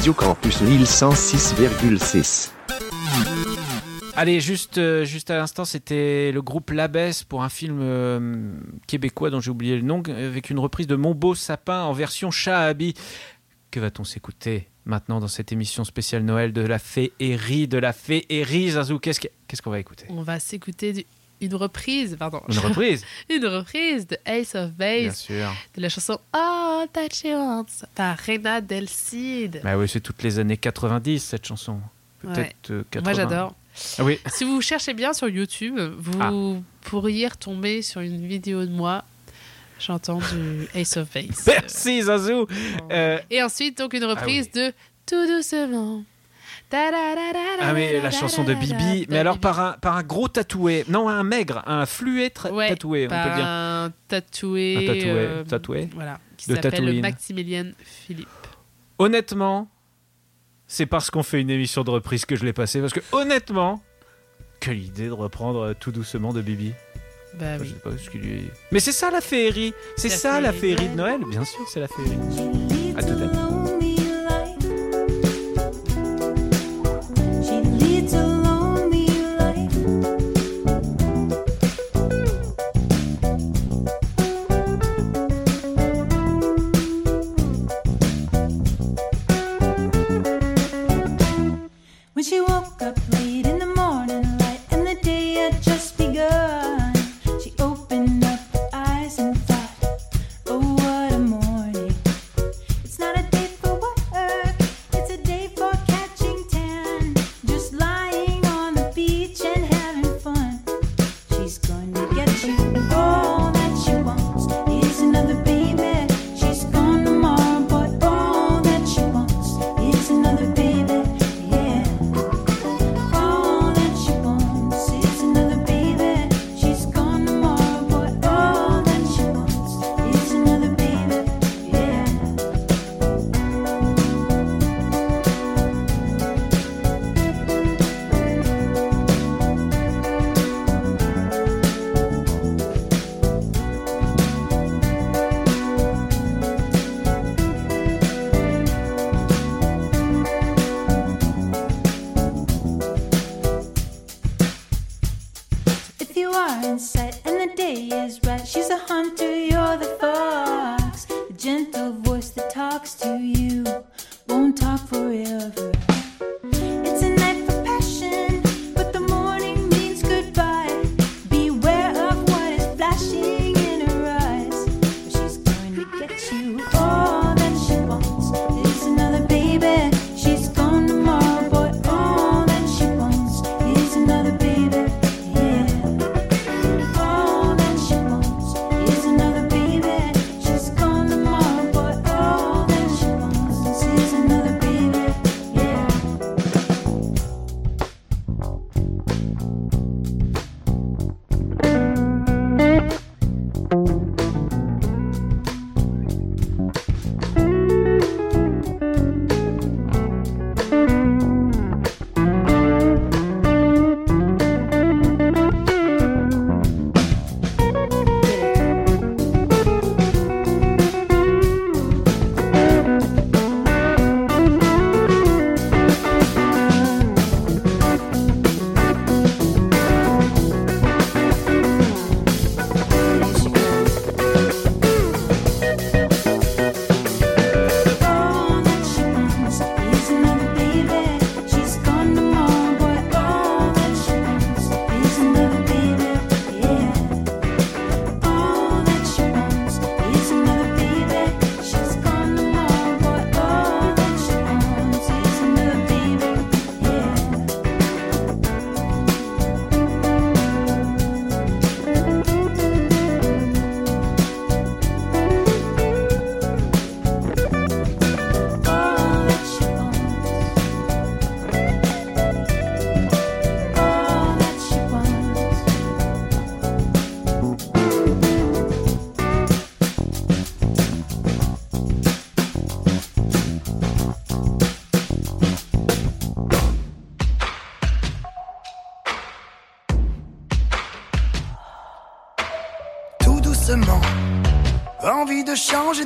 Radio 0.00 0.14
Campus 0.14 0.62
1106,6. 0.62 2.50
Allez, 4.16 4.40
juste, 4.40 4.78
euh, 4.78 5.04
juste 5.04 5.30
à 5.30 5.36
l'instant, 5.36 5.66
c'était 5.66 6.32
le 6.32 6.40
groupe 6.40 6.70
Labesse 6.70 7.22
pour 7.22 7.42
un 7.42 7.50
film 7.50 7.80
euh, 7.82 8.54
québécois 8.86 9.28
dont 9.28 9.40
j'ai 9.40 9.50
oublié 9.50 9.76
le 9.76 9.82
nom, 9.82 10.02
avec 10.08 10.48
une 10.48 10.58
reprise 10.58 10.86
de 10.86 10.96
Mon 10.96 11.14
beau 11.14 11.34
sapin 11.34 11.82
en 11.82 11.92
version 11.92 12.30
Shahabi. 12.30 12.94
Que 13.70 13.78
va-t-on 13.78 14.04
s'écouter 14.04 14.68
maintenant 14.86 15.20
dans 15.20 15.28
cette 15.28 15.52
émission 15.52 15.84
spéciale 15.84 16.22
Noël 16.22 16.54
de 16.54 16.62
la 16.62 16.78
féerie, 16.78 17.68
de 17.68 17.76
la 17.76 17.92
féerie, 17.92 18.70
Zazou? 18.70 19.00
Qu'est-ce 19.00 19.20
que- 19.20 19.28
qu'est-ce 19.48 19.60
qu'on 19.60 19.68
va 19.70 19.80
écouter? 19.80 20.06
On 20.08 20.22
va 20.22 20.40
s'écouter 20.40 20.94
du- 20.94 21.04
une 21.40 21.54
reprise, 21.54 22.16
pardon. 22.18 22.40
Une 22.48 22.58
reprise? 22.58 23.04
Une 23.30 23.46
reprise 23.46 24.06
de 24.06 24.16
Ace 24.26 24.54
of 24.54 24.70
Bien 24.72 25.06
Base 25.06 25.16
sûr. 25.16 25.52
de 25.76 25.80
la 25.82 25.88
chanson 25.88 26.18
That 26.32 27.08
She 27.12 27.26
Wants 27.26 27.84
par 27.94 28.16
Reina 28.18 28.60
Del 28.60 28.88
Cid. 28.88 29.60
Bah 29.62 29.76
oui, 29.76 29.88
c'est 29.88 30.00
toutes 30.00 30.22
les 30.22 30.38
années 30.38 30.56
90 30.56 31.18
cette 31.22 31.46
chanson. 31.46 31.80
Peut-être 32.22 32.70
euh, 32.70 32.84
80. 32.90 33.02
Moi 33.04 33.12
j'adore. 33.14 33.54
Ah 33.98 34.04
oui. 34.04 34.18
Si 34.26 34.44
vous 34.44 34.60
cherchez 34.60 34.92
bien 34.94 35.12
sur 35.12 35.28
YouTube, 35.28 35.78
vous 35.98 36.18
Ah. 36.20 36.30
pourriez 36.82 37.28
retomber 37.28 37.82
sur 37.82 38.00
une 38.00 38.26
vidéo 38.26 38.64
de 38.64 38.70
moi 38.70 39.04
chantant 39.78 40.18
du 40.18 40.68
Ace 40.74 40.96
of 40.96 41.08
Base. 41.14 41.44
Merci 41.46 42.02
Zazou. 42.02 42.46
Euh, 42.90 43.18
Et 43.30 43.42
ensuite, 43.42 43.78
donc, 43.78 43.94
une 43.94 44.04
reprise 44.04 44.50
de 44.50 44.72
Tout 45.06 45.26
doucement. 45.26 46.02
Ah 46.72 47.72
mais 47.74 48.00
la 48.00 48.10
chanson 48.10 48.44
de 48.44 48.54
Bibi, 48.54 49.06
mais 49.08 49.18
alors 49.18 49.38
par 49.38 49.60
un, 49.60 49.72
par 49.72 49.96
un 49.96 50.02
gros 50.02 50.28
tatoué, 50.28 50.84
non 50.88 51.08
un 51.08 51.22
maigre, 51.24 51.62
un 51.66 51.86
fluet 51.86 52.32
Ouais, 52.50 52.68
tatoué, 52.68 53.06
on 53.06 53.08
peut 53.08 53.34
dire. 53.36 53.44
un 53.46 53.92
tatoué. 54.08 54.76
Un 54.76 54.86
tatoué, 54.86 55.04
euh, 55.10 55.44
tatoué 55.44 55.88
Voilà, 55.94 56.18
qui 56.36 56.46
s'appelle. 56.46 57.00
Maximilien 57.00 57.72
Philippe. 57.84 58.28
Honnêtement, 58.98 59.68
c'est 60.66 60.86
parce 60.86 61.10
qu'on 61.10 61.22
fait 61.22 61.40
une 61.40 61.50
émission 61.50 61.82
de 61.84 61.90
reprise 61.90 62.24
que 62.24 62.36
je 62.36 62.44
l'ai 62.44 62.52
passé, 62.52 62.80
parce 62.80 62.92
que 62.92 63.00
honnêtement, 63.12 63.82
quelle 64.60 64.78
idée 64.82 65.06
de 65.06 65.12
reprendre 65.12 65.60
euh, 65.60 65.74
tout 65.78 65.90
doucement 65.92 66.32
de 66.32 66.42
Bibi. 66.42 66.72
Bah 67.38 67.58
Je 67.58 67.62
oui. 67.62 67.68
sais 67.70 67.74
pas 67.90 67.96
ce 67.96 68.10
qu'il 68.10 68.20
lui. 68.20 68.42
Mais 68.72 68.80
c'est 68.80 68.92
ça 68.92 69.10
la 69.10 69.20
féerie, 69.20 69.72
c'est 69.96 70.08
ça 70.08 70.40
la 70.40 70.52
féerie. 70.52 70.76
féerie 70.78 70.88
de 70.92 70.96
Noël, 70.96 71.20
bien 71.30 71.44
sûr, 71.44 71.60
c'est 71.68 71.80
la 71.80 71.88
féerie. 71.88 72.18
À 72.96 73.02
tout 73.02 73.12
à 73.12 73.16
l'heure. 73.16 73.49
you. 92.30 92.59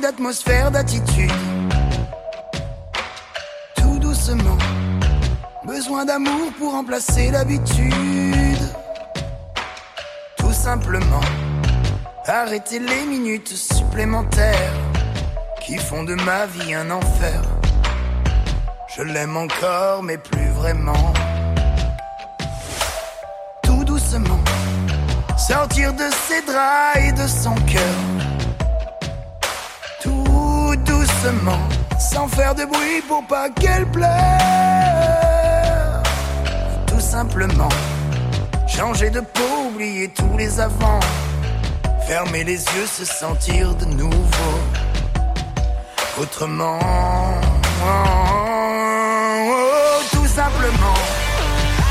D'atmosphère, 0.05 0.69
d'attitude. 0.69 1.31
Tout 3.75 3.97
doucement. 3.97 4.57
Besoin 5.65 6.05
d'amour 6.05 6.51
pour 6.59 6.73
remplacer 6.73 7.31
l'habitude. 7.31 8.65
Tout 10.37 10.53
simplement. 10.53 11.25
Arrêter 12.27 12.77
les 12.77 13.05
minutes 13.07 13.55
supplémentaires 13.55 14.75
qui 15.65 15.75
font 15.77 16.03
de 16.03 16.13
ma 16.13 16.45
vie 16.45 16.75
un 16.75 16.91
enfer. 16.91 17.41
Je 18.95 19.01
l'aime 19.01 19.35
encore, 19.37 20.03
mais 20.03 20.19
plus 20.19 20.49
vraiment. 20.49 21.13
Tout 23.63 23.83
doucement. 23.83 24.43
Sortir 25.35 25.93
de 25.93 26.07
ses 26.27 26.41
draps 26.43 26.97
et 27.07 27.11
de 27.11 27.27
son 27.27 27.55
cœur. 27.73 28.14
Sans 31.99 32.27
faire 32.27 32.53
de 32.53 32.65
bruit 32.65 33.01
pour 33.07 33.25
pas 33.25 33.49
qu'elle 33.49 33.85
pleure. 33.87 34.05
Tout 36.85 36.99
simplement, 36.99 37.69
changer 38.67 39.09
de 39.09 39.21
peau, 39.21 39.69
oublier 39.69 40.09
tous 40.09 40.37
les 40.37 40.59
avants. 40.59 40.99
Fermer 42.07 42.43
les 42.43 42.63
yeux, 42.63 42.85
se 42.85 43.05
sentir 43.05 43.73
de 43.75 43.85
nouveau. 43.85 44.59
Autrement, 46.21 46.79
oh, 47.83 48.21
tout 50.11 50.27
simplement, 50.27 50.99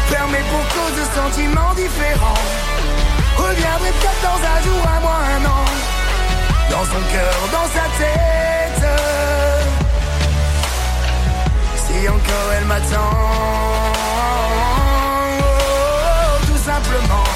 fermer 0.06 0.42
pour 0.50 0.64
cause 0.76 0.94
de 1.00 1.04
sentiments 1.20 1.74
différents. 1.74 2.44
Reviendrai 3.36 3.90
peut-être 3.98 4.22
dans 4.22 4.40
un 4.54 4.62
jour, 4.62 4.80
un 4.96 5.00
mois, 5.00 5.22
un 5.36 5.44
an. 5.44 5.64
Dans 6.70 6.84
son 6.84 7.02
cœur, 7.12 7.34
dans 7.52 7.68
sa 7.74 7.84
tête. 7.98 8.53
Si 11.84 12.08
encore 12.08 12.48
elle 12.56 12.66
m'attend. 12.66 13.14
Oh, 15.40 16.46
tout 16.46 16.62
simplement. 16.70 17.26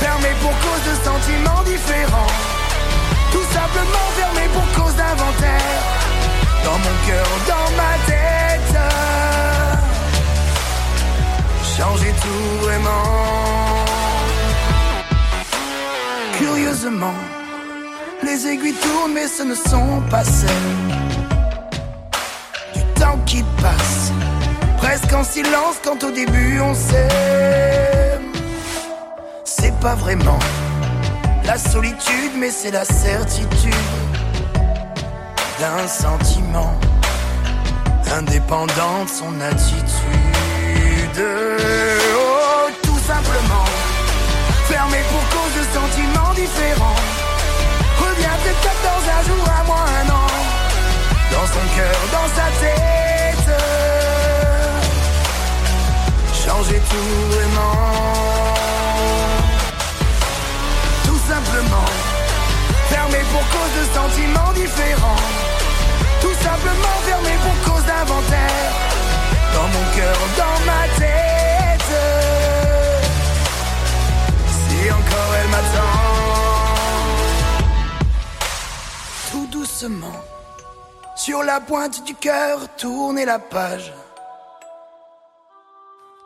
Fermé 0.00 0.30
pour 0.42 0.54
cause 0.64 0.82
de 0.90 0.94
sentiments 1.04 1.62
différents. 1.62 2.32
Tout 3.32 3.46
simplement 3.58 4.06
fermé 4.16 4.44
pour 4.54 4.66
cause 4.82 4.94
d'inventaire. 4.94 5.80
Dans 6.64 6.78
mon 6.78 6.96
cœur, 7.06 7.28
dans 7.52 7.68
ma 7.80 7.94
tête. 8.06 8.76
Changer 11.76 12.12
tout 12.22 12.64
vraiment. 12.64 13.04
Curieusement, 16.38 17.18
les 18.22 18.46
aiguilles 18.46 18.74
tournent, 18.74 19.12
mais 19.12 19.28
ce 19.28 19.42
ne 19.42 19.54
sont 19.54 20.02
pas 20.10 20.24
celles 20.24 20.48
du 22.74 22.82
temps 23.00 23.18
qui 23.26 23.42
passe. 23.60 24.12
Presque 24.78 25.12
en 25.12 25.24
silence 25.24 25.76
quand 25.84 26.02
au 26.04 26.10
début 26.10 26.60
on 26.60 26.74
s'aime. 26.74 28.32
C'est 29.44 29.74
pas 29.80 29.94
vraiment 29.94 30.38
la 31.44 31.58
solitude, 31.58 32.32
mais 32.36 32.50
c'est 32.50 32.70
la 32.70 32.84
certitude 32.84 33.74
d'un 35.58 35.86
sentiment 35.86 36.74
indépendant 38.16 39.04
de 39.04 39.08
son 39.08 39.40
attitude. 39.40 39.86
Oh, 41.18 42.70
tout 42.82 42.98
simplement. 43.06 43.64
Fermé 44.68 44.98
pour 45.10 45.24
cause 45.30 45.54
de 45.58 45.64
sentiments 45.72 46.34
différents. 46.34 47.25
Reviens 48.16 48.38
peut-être 48.42 48.82
dans 48.82 49.02
un 49.12 49.22
jour, 49.28 49.44
un 49.60 49.64
mois, 49.64 49.84
un 50.00 50.08
an. 50.10 50.26
Dans 51.32 51.46
son 51.46 51.64
cœur, 51.76 51.98
dans 52.12 52.28
sa 52.34 52.46
tête. 52.60 53.50
Changer 56.32 56.80
tout 56.90 57.34
vraiment. 57.34 57.76
Tout 61.04 61.20
simplement. 61.28 61.88
Fermé 62.88 63.18
pour 63.32 63.44
cause 63.54 63.72
de 63.78 63.84
sentiments 63.94 64.52
différents. 64.54 65.22
Tout 66.22 66.36
simplement 66.42 66.96
fermé 67.04 67.32
pour 67.44 67.72
cause 67.72 67.84
d'inventaire. 67.84 68.72
Dans 69.54 69.68
mon 69.68 69.84
cœur, 69.94 70.16
dans 70.38 70.58
ma 70.64 70.82
tête. 70.96 71.92
Si 74.68 74.90
encore 74.90 75.34
elle 75.38 75.48
m'attend. 75.50 76.25
Doucement. 79.66 80.20
Sur 81.16 81.42
la 81.42 81.60
pointe 81.60 82.04
du 82.04 82.14
cœur, 82.14 82.68
tourner 82.76 83.24
la 83.24 83.40
page. 83.40 83.92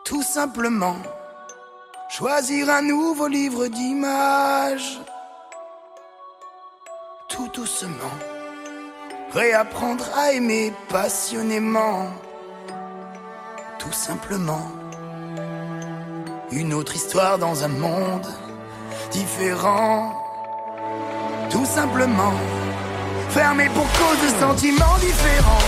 Tout 0.05 0.22
simplement. 0.22 0.97
Choisir 2.11 2.68
un 2.68 2.82
nouveau 2.82 3.28
livre 3.28 3.66
d'images. 3.68 5.01
tout 7.30 7.49
doucement. 7.55 8.16
Réapprendre 9.32 10.05
à 10.16 10.32
aimer 10.32 10.72
passionnément. 10.88 12.09
Tout 13.78 13.93
simplement. 13.93 14.66
Une 16.51 16.74
autre 16.74 16.95
histoire 16.95 17.38
dans 17.38 17.64
un 17.64 17.68
monde 17.86 18.28
différent. 19.12 20.12
Tout 21.49 21.64
simplement. 21.64 22.34
Fermé 23.33 23.68
pour 23.68 23.87
cause 23.93 24.18
de 24.24 24.41
sentiments 24.41 24.99
différents. 24.99 25.64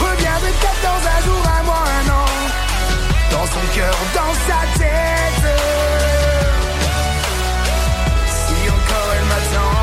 Reviens 0.00 0.38
peut-être 0.40 0.82
dans 0.82 1.00
un 1.14 1.20
jour, 1.24 1.42
un 1.58 1.62
mois, 1.62 1.84
un 1.98 2.10
an. 2.10 2.26
Dans 3.30 3.46
son 3.46 3.64
cœur, 3.72 3.94
dans 4.14 4.34
sa 4.48 4.60
tête. 4.76 5.46
Si 8.26 8.68
encore 8.68 9.10
elle 9.14 9.26
m'attend. 9.26 9.76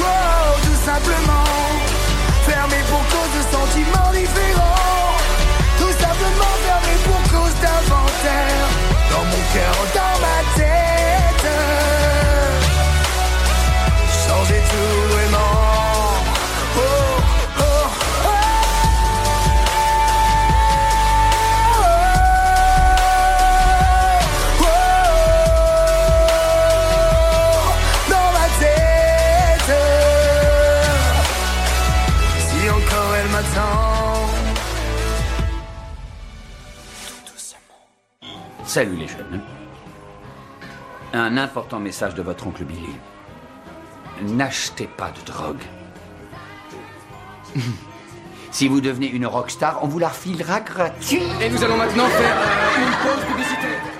Oh, 0.00 0.58
tout 0.64 0.80
simplement. 0.84 1.46
Fermé 2.48 2.78
pour 2.90 3.04
cause 3.14 3.32
de 3.38 3.42
sentiments 3.56 4.12
différents. 4.12 5.14
Tout 5.78 5.94
simplement 6.02 6.52
fermé 6.66 6.94
pour 7.04 7.22
cause 7.30 7.54
d'inventaire. 7.62 8.66
Dans 9.12 9.24
mon 9.24 9.42
cœur, 9.54 9.76
dans 9.94 10.15
Salut 38.76 38.96
les 38.96 39.08
jeunes. 39.08 39.40
Un 41.14 41.38
important 41.38 41.80
message 41.80 42.14
de 42.14 42.20
votre 42.20 42.46
oncle 42.46 42.62
Billy. 42.64 42.94
N'achetez 44.20 44.86
pas 44.86 45.12
de 45.12 45.24
drogue. 45.24 45.62
Si 48.50 48.68
vous 48.68 48.82
devenez 48.82 49.08
une 49.08 49.26
rockstar, 49.26 49.80
on 49.82 49.86
vous 49.86 49.98
la 49.98 50.08
refilera 50.08 50.60
gratuit. 50.60 51.22
Et 51.40 51.48
nous 51.48 51.64
allons 51.64 51.78
maintenant 51.78 52.06
faire 52.06 52.36
une 52.76 52.92
pause 53.02 53.24
publicitaire. 53.24 53.95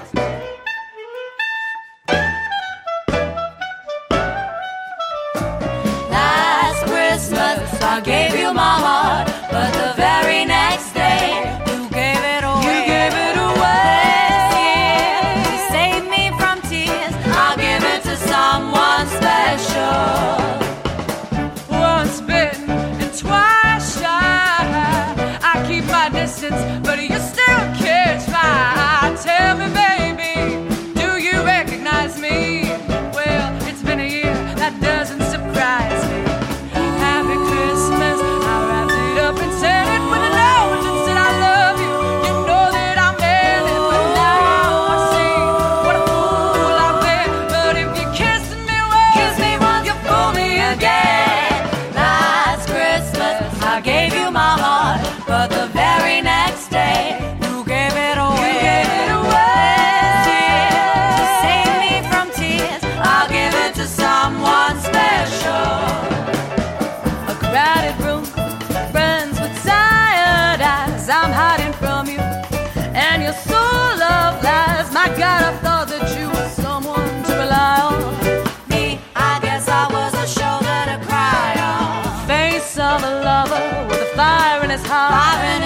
far 85.17 85.43
and 85.45 85.66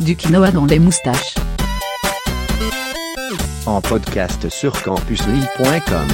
Du 0.00 0.16
quinoa 0.16 0.50
dans 0.50 0.64
les 0.66 0.78
moustaches. 0.78 1.34
En 3.66 3.80
podcast 3.80 4.48
sur 4.48 4.82
campuslille.com. 4.82 6.08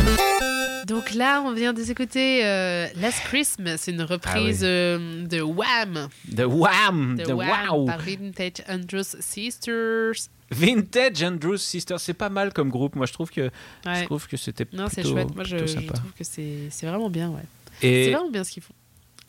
Donc 0.87 1.15
là, 1.15 1.43
on 1.45 1.53
vient 1.53 1.73
de 1.73 1.83
s'écouter 1.83 2.45
euh, 2.47 2.87
Last 3.01 3.21
Christmas, 3.25 3.85
une 3.89 4.03
reprise 4.03 4.63
Ah 4.63 4.67
oui. 4.67 4.69
euh, 4.69 5.27
de 5.27 5.41
Wham. 5.41 6.09
De 6.31 6.45
Wham! 6.45 7.17
De 7.17 7.33
Wham 7.33 7.69
Wow! 7.71 7.87
par 7.87 7.99
Vintage 7.99 8.63
Andrews 8.69 9.03
Sisters. 9.21 10.29
Vintage 10.53 11.23
Andrews 11.25 11.57
Sisters, 11.59 11.99
c'est 11.99 12.15
pas 12.15 12.29
mal 12.29 12.53
comme 12.53 12.69
groupe. 12.69 12.95
Moi, 12.95 13.07
je 13.07 13.13
trouve 13.13 13.31
que, 13.31 13.51
je 13.85 13.91
Ouais. 13.91 14.05
trouve 14.05 14.29
que 14.29 14.37
c'était 14.37 14.67
Non, 14.73 14.87
c'est 14.93 15.03
chouette. 15.05 15.35
Moi, 15.35 15.43
je, 15.45 15.67
je 15.67 15.79
trouve 15.87 16.13
que 16.17 16.23
c'est 16.25 16.69
c'est 16.71 16.87
vraiment 16.87 17.11
bien, 17.11 17.31
ouais. 17.31 17.43
Et- 17.83 18.05
C'est 18.07 18.13
vraiment 18.13 18.31
bien 18.31 18.45
ce 18.45 18.51
qu'ils 18.53 18.63
font. 18.63 18.75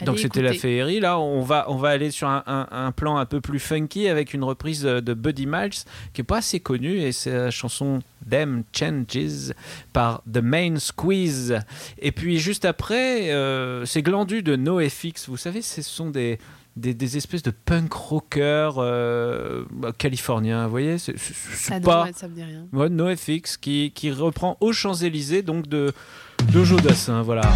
Donc 0.05 0.19
c'était 0.19 0.41
la 0.41 0.53
féerie. 0.53 0.99
Là, 0.99 1.19
on 1.19 1.41
va, 1.41 1.65
on 1.69 1.75
va 1.75 1.89
aller 1.89 2.11
sur 2.11 2.27
un, 2.27 2.43
un, 2.45 2.91
plan 2.91 3.17
un 3.17 3.25
peu 3.25 3.41
plus 3.41 3.59
funky 3.59 4.07
avec 4.07 4.33
une 4.33 4.43
reprise 4.43 4.83
de 4.83 5.13
Buddy 5.13 5.47
Miles 5.47 5.71
qui 6.13 6.21
est 6.21 6.23
pas 6.23 6.37
assez 6.37 6.59
connue 6.59 6.99
et 6.99 7.11
c'est 7.11 7.31
la 7.31 7.51
chanson 7.51 7.99
Them 8.29 8.63
Changes 8.73 9.53
par 9.93 10.21
The 10.31 10.37
Main 10.37 10.77
Squeeze. 10.77 11.59
Et 11.99 12.11
puis 12.11 12.37
juste 12.39 12.65
après, 12.65 13.31
euh, 13.31 13.85
c'est 13.85 14.01
glandu 14.01 14.43
de 14.43 14.55
NoFX. 14.55 15.29
Vous 15.29 15.37
savez, 15.37 15.61
ce 15.61 15.81
sont 15.81 16.09
des, 16.09 16.37
des, 16.75 17.17
espèces 17.17 17.43
de 17.43 17.51
punk 17.51 17.93
rockers 17.93 18.75
euh, 18.77 19.65
bah, 19.71 19.91
californiens, 19.97 20.65
vous 20.65 20.71
voyez 20.71 20.97
c'est, 20.97 21.13
pas... 21.81 22.05
Me 22.05 22.27
dit 22.29 22.43
rien. 22.43 22.89
NoFX 22.89 23.57
qui, 23.57 23.91
qui 23.95 24.11
reprend 24.11 24.57
aux 24.61 24.73
Champs-Élysées, 24.73 25.41
donc 25.41 25.67
de, 25.67 25.93
de 26.53 26.63
Jodassin, 26.63 27.21
voilà. 27.23 27.49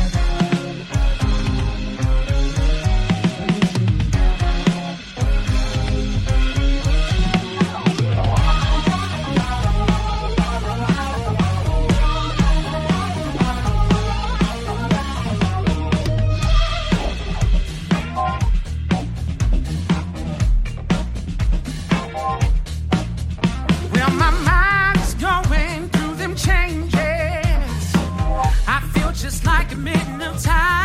committing 29.81 30.17
no 30.19 30.31
time. 30.33 30.80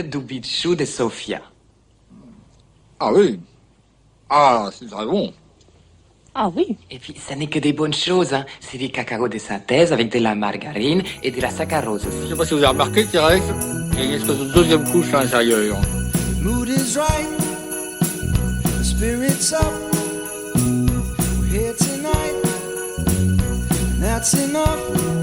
Fameux 0.00 0.08
doubichous 0.08 0.74
de 0.74 0.84
Sofia. 0.84 1.40
Ah 2.98 3.12
oui. 3.12 3.40
Ah, 4.28 4.68
c'est 4.72 4.86
très 4.88 5.04
bon. 5.06 5.32
Ah 6.34 6.48
oui. 6.54 6.76
Et 6.90 6.98
puis, 6.98 7.14
ça 7.16 7.34
n'est 7.34 7.48
que 7.48 7.58
des 7.58 7.72
bonnes 7.72 7.94
choses. 7.94 8.32
Hein. 8.32 8.44
C'est 8.60 8.78
du 8.78 8.90
cacao 8.90 9.28
de 9.28 9.38
synthèse 9.38 9.92
avec 9.92 10.12
de 10.12 10.18
la 10.18 10.34
margarine 10.34 11.02
et 11.22 11.30
de 11.30 11.40
la 11.40 11.50
saccharose 11.50 12.02
Je 12.04 12.08
aussi. 12.08 12.28
sais 12.28 12.36
pas 12.36 12.44
si 12.44 12.54
vous 12.54 12.58
avez 12.58 12.68
remarqué, 12.68 13.04
Thérèse, 13.04 13.42
il 13.94 13.98
y 13.98 14.02
a 14.02 14.04
une 14.04 14.12
espèce 14.12 14.38
de 14.38 14.52
deuxième 14.52 14.84
couche 14.90 15.12
à 15.12 15.24
l'intérieur. 15.24 15.76
Mood 16.42 16.68
is 16.68 16.96
right, 16.96 17.28
the 18.78 18.84
spirit's 18.84 19.52
up. 19.52 19.72
We're 20.56 21.50
here 21.52 21.74
tonight, 21.74 22.34
that's 24.00 24.32
enough. 24.34 25.19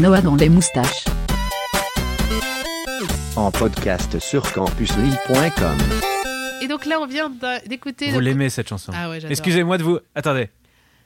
Quinoa 0.00 0.22
dans 0.22 0.34
les 0.34 0.48
moustaches. 0.48 1.04
En 3.36 3.50
podcast 3.50 4.18
sur 4.18 4.50
campusly.com. 4.50 5.76
Et 6.62 6.68
donc 6.68 6.86
là, 6.86 6.98
on 7.02 7.06
vient 7.06 7.30
d'écouter. 7.66 8.06
Vous 8.06 8.12
donc- 8.14 8.22
l'aimez 8.22 8.48
cette 8.48 8.66
chanson 8.70 8.92
Ah 8.96 9.10
ouais, 9.10 9.16
j'adore. 9.20 9.32
Excusez-moi 9.32 9.76
de 9.76 9.82
vous. 9.82 9.98
Attendez. 10.14 10.48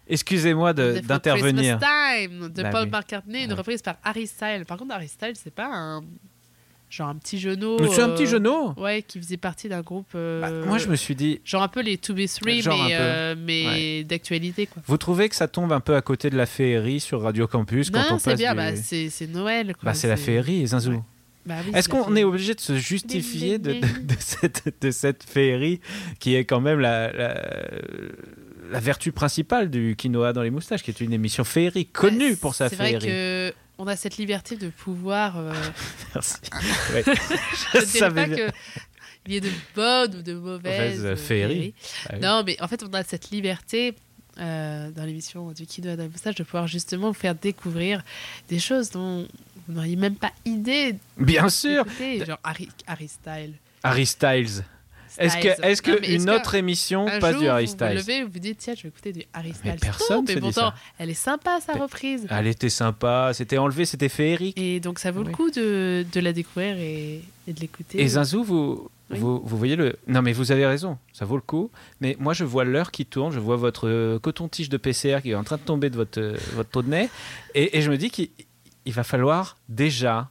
Excusez-moi 0.07 0.74
d'intervenir. 0.74 1.80
Christmas 1.80 2.28
Time 2.28 2.49
de 2.51 2.62
Bah 2.62 2.70
Paul 2.70 2.84
oui. 2.84 2.90
McCartney, 2.90 3.45
une 3.47 3.55
reprise 3.55 3.82
par 3.82 3.97
Harry 4.05 4.28
Styles. 4.28 4.64
Par 4.64 4.76
contre, 4.78 4.95
Harry 4.95 5.09
Styles, 5.09 5.34
c'est 5.42 5.53
pas 5.53 5.66
un. 5.72 6.03
Genre 6.91 7.09
un 7.09 7.16
petit 7.16 7.39
genou. 7.39 7.76
Mais 7.80 7.89
c'est 7.89 8.03
un 8.03 8.11
petit 8.11 8.26
genou. 8.26 8.72
Ouais, 8.76 9.03
qui 9.03 9.18
faisait 9.18 9.37
partie 9.37 9.68
d'un 9.68 9.80
groupe. 9.80 10.07
euh, 10.14 10.64
moi, 10.66 10.78
je 10.78 10.87
me 10.89 10.95
suis 10.97 11.14
dit. 11.16 11.41
Genre 11.45 11.62
un 11.62 11.68
peu 11.68 11.80
les 11.82 11.97
2B3, 11.97 12.62
Genre 12.62 12.80
un 12.80 12.87
mais, 12.89 12.97
euh, 13.01 13.35
mais 13.37 13.66
Ouais. 13.66 14.05
d'actualité, 14.05 14.66
quoi. 14.66 14.80
Vous 14.87 14.97
trouvez 14.97 15.28
que 15.28 15.35
ça 15.35 15.49
tombe 15.49 15.72
un 15.72 15.80
peu 15.80 15.97
à 15.97 16.03
côté 16.03 16.30
de 16.30 16.37
la 16.37 16.47
féerie 16.47 17.01
sur 17.01 17.22
Radio 17.22 17.49
Campus 17.49 17.91
quand 17.91 17.99
non, 17.99 18.05
on 18.12 18.18
c'est 18.18 18.30
passe 18.30 18.39
bien, 18.39 18.53
du- 18.53 18.57
bah, 18.59 18.76
c'est 18.76 19.11
c'est 19.11 19.26
Noël. 19.26 19.74
quoi. 19.74 19.87
Bah, 19.91 19.95
c'est 19.95 20.09
la 20.09 20.16
féerie, 20.16 20.66
Zinzou. 20.68 21.03
Bah 21.47 21.57
oui, 21.66 21.72
Est-ce 21.74 21.89
qu'on 21.91 22.14
est 22.16 22.24
obligé 22.24 22.55
de 22.55 22.61
se 22.61 22.76
justifier 22.76 23.59
de, 23.59 23.72
de- 23.74 23.78
de 23.80 24.14
cette, 24.18 24.72
de 24.80 24.91
cette 24.91 25.24
féerie 25.24 25.80
qui 26.18 26.37
est 26.37 26.45
quand 26.47 26.61
même 26.61 26.80
la, 26.80 27.12
la, 27.12 27.43
la 28.70 28.80
vertu 28.80 29.12
principale 29.12 29.68
du 29.70 29.95
quinoa 29.97 30.32
dans 30.32 30.43
les 30.43 30.51
moustaches, 30.51 30.82
qui 30.82 30.91
est 30.91 31.01
une 31.01 31.12
émission 31.12 31.45
féerique 31.45 31.93
connue 31.93 32.37
pour 32.37 32.55
sa 32.55 32.68
C'est 32.68 32.76
vrai 32.76 32.91
féerie? 32.99 33.07
que 33.09 33.53
on 33.79 33.87
a 33.87 33.97
cette 33.97 34.16
liberté 34.16 34.57
de 34.57 34.68
pouvoir. 34.68 35.39
euh, 35.39 35.53
Merci. 36.14 36.35
Ouais. 36.95 37.03
je 37.75 37.79
ne 37.81 37.85
savais 37.85 38.27
pas 38.29 38.35
bien. 38.35 38.49
que 38.49 38.53
il 39.27 39.33
y 39.33 39.37
ait 39.37 39.41
de 39.41 39.51
bonnes 39.75 40.16
ou 40.16 40.22
de 40.22 40.35
mauvaises 40.35 40.99
Mauvaise 41.01 41.05
euh, 41.07 41.16
féerie. 41.16 41.75
Ah 42.07 42.11
oui. 42.14 42.20
Non, 42.20 42.43
mais 42.45 42.61
en 42.61 42.68
fait, 42.68 42.83
on 42.83 42.93
a 42.93 43.03
cette 43.03 43.31
liberté 43.31 43.95
euh, 44.39 44.91
dans 44.91 45.05
l'émission 45.05 45.51
du 45.53 45.64
Kino 45.64 45.97
d'un 45.97 46.09
moustache 46.09 46.35
de 46.35 46.43
pouvoir 46.43 46.66
justement 46.66 47.09
vous 47.09 47.14
faire 47.14 47.35
découvrir 47.35 48.03
des 48.51 48.59
choses 48.59 48.91
dont 48.91 49.27
vous 49.66 49.72
n'auriez 49.75 49.97
même 49.97 50.16
pas 50.16 50.33
idée. 50.45 50.97
Bien 51.16 51.49
sûr. 51.49 51.87
Genre 52.27 52.39
Harry, 52.45 52.68
Harry 52.87 53.09
Styles. 53.09 53.55
Harry 53.83 54.05
Styles. 54.07 54.62
Est-ce 55.18 55.36
que, 55.36 55.52
Styles. 55.52 55.64
est-ce 55.64 55.82
que 55.82 55.90
Non, 55.92 55.96
mais 56.00 56.06
est-ce 56.08 56.16
une 56.22 56.26
que 56.26 56.36
autre 56.36 56.54
émission 56.54 57.06
un 57.08 57.20
passe 57.20 57.32
jour, 57.32 57.42
du 57.42 57.48
Harry 57.48 57.64
vous 57.66 57.70
vous 57.70 57.76
Styles 57.76 57.96
levez, 57.96 58.22
vous 58.24 58.30
vous 58.32 58.38
dites, 58.38 58.58
tiens, 58.58 58.74
je 58.76 58.82
vais 58.82 58.88
écouter 58.88 59.12
du 59.12 59.22
Harry 59.32 59.52
Styles. 59.54 59.76
personne 59.80 60.24
mais 60.26 60.34
se 60.34 60.38
dit 60.38 60.40
pourtant, 60.40 60.70
ça. 60.70 60.74
elle 60.98 61.10
est 61.10 61.14
sympa 61.14 61.58
sa 61.60 61.74
reprise. 61.74 62.26
Elle 62.30 62.46
était 62.46 62.68
sympa, 62.68 63.30
c'était 63.34 63.58
enlevé, 63.58 63.84
c'était 63.84 64.08
féerique. 64.08 64.58
Et 64.58 64.80
donc 64.80 64.98
ça 64.98 65.10
vaut 65.10 65.22
le 65.22 65.32
coup 65.32 65.50
de, 65.50 66.04
de 66.12 66.20
la 66.20 66.32
découvrir 66.32 66.76
et, 66.78 67.22
et 67.46 67.52
de 67.52 67.60
l'écouter. 67.60 68.00
Et 68.02 68.08
Zinzou, 68.08 68.42
vous, 68.42 68.88
Oui. 69.10 69.18
vous, 69.18 69.40
vous 69.44 69.56
voyez 69.56 69.76
le. 69.76 69.96
Non, 70.08 70.22
mais 70.22 70.32
vous 70.32 70.50
avez 70.50 70.66
raison, 70.66 70.98
ça 71.12 71.24
vaut 71.24 71.36
le 71.36 71.42
coup. 71.42 71.70
Mais 72.00 72.16
moi, 72.18 72.32
je 72.32 72.44
vois 72.44 72.64
l'heure 72.64 72.90
qui 72.90 73.06
tourne, 73.06 73.32
je 73.32 73.38
vois 73.38 73.56
votre 73.56 73.88
euh, 73.88 74.18
coton-tige 74.18 74.68
de 74.68 74.76
PCR 74.78 75.18
qui 75.22 75.30
est 75.30 75.34
en 75.34 75.44
train 75.44 75.56
de 75.58 75.62
tomber 75.62 75.90
de 75.90 75.96
votre, 75.96 76.20
euh, 76.20 76.36
votre 76.54 76.70
taux 76.70 76.82
de 76.82 76.88
nez. 76.90 77.08
Et, 77.54 77.78
et 77.78 77.82
je 77.82 77.90
me 77.90 77.96
dis 77.98 78.10
qu'il 78.10 78.30
il 78.86 78.92
va 78.92 79.04
falloir 79.04 79.56
déjà, 79.68 80.28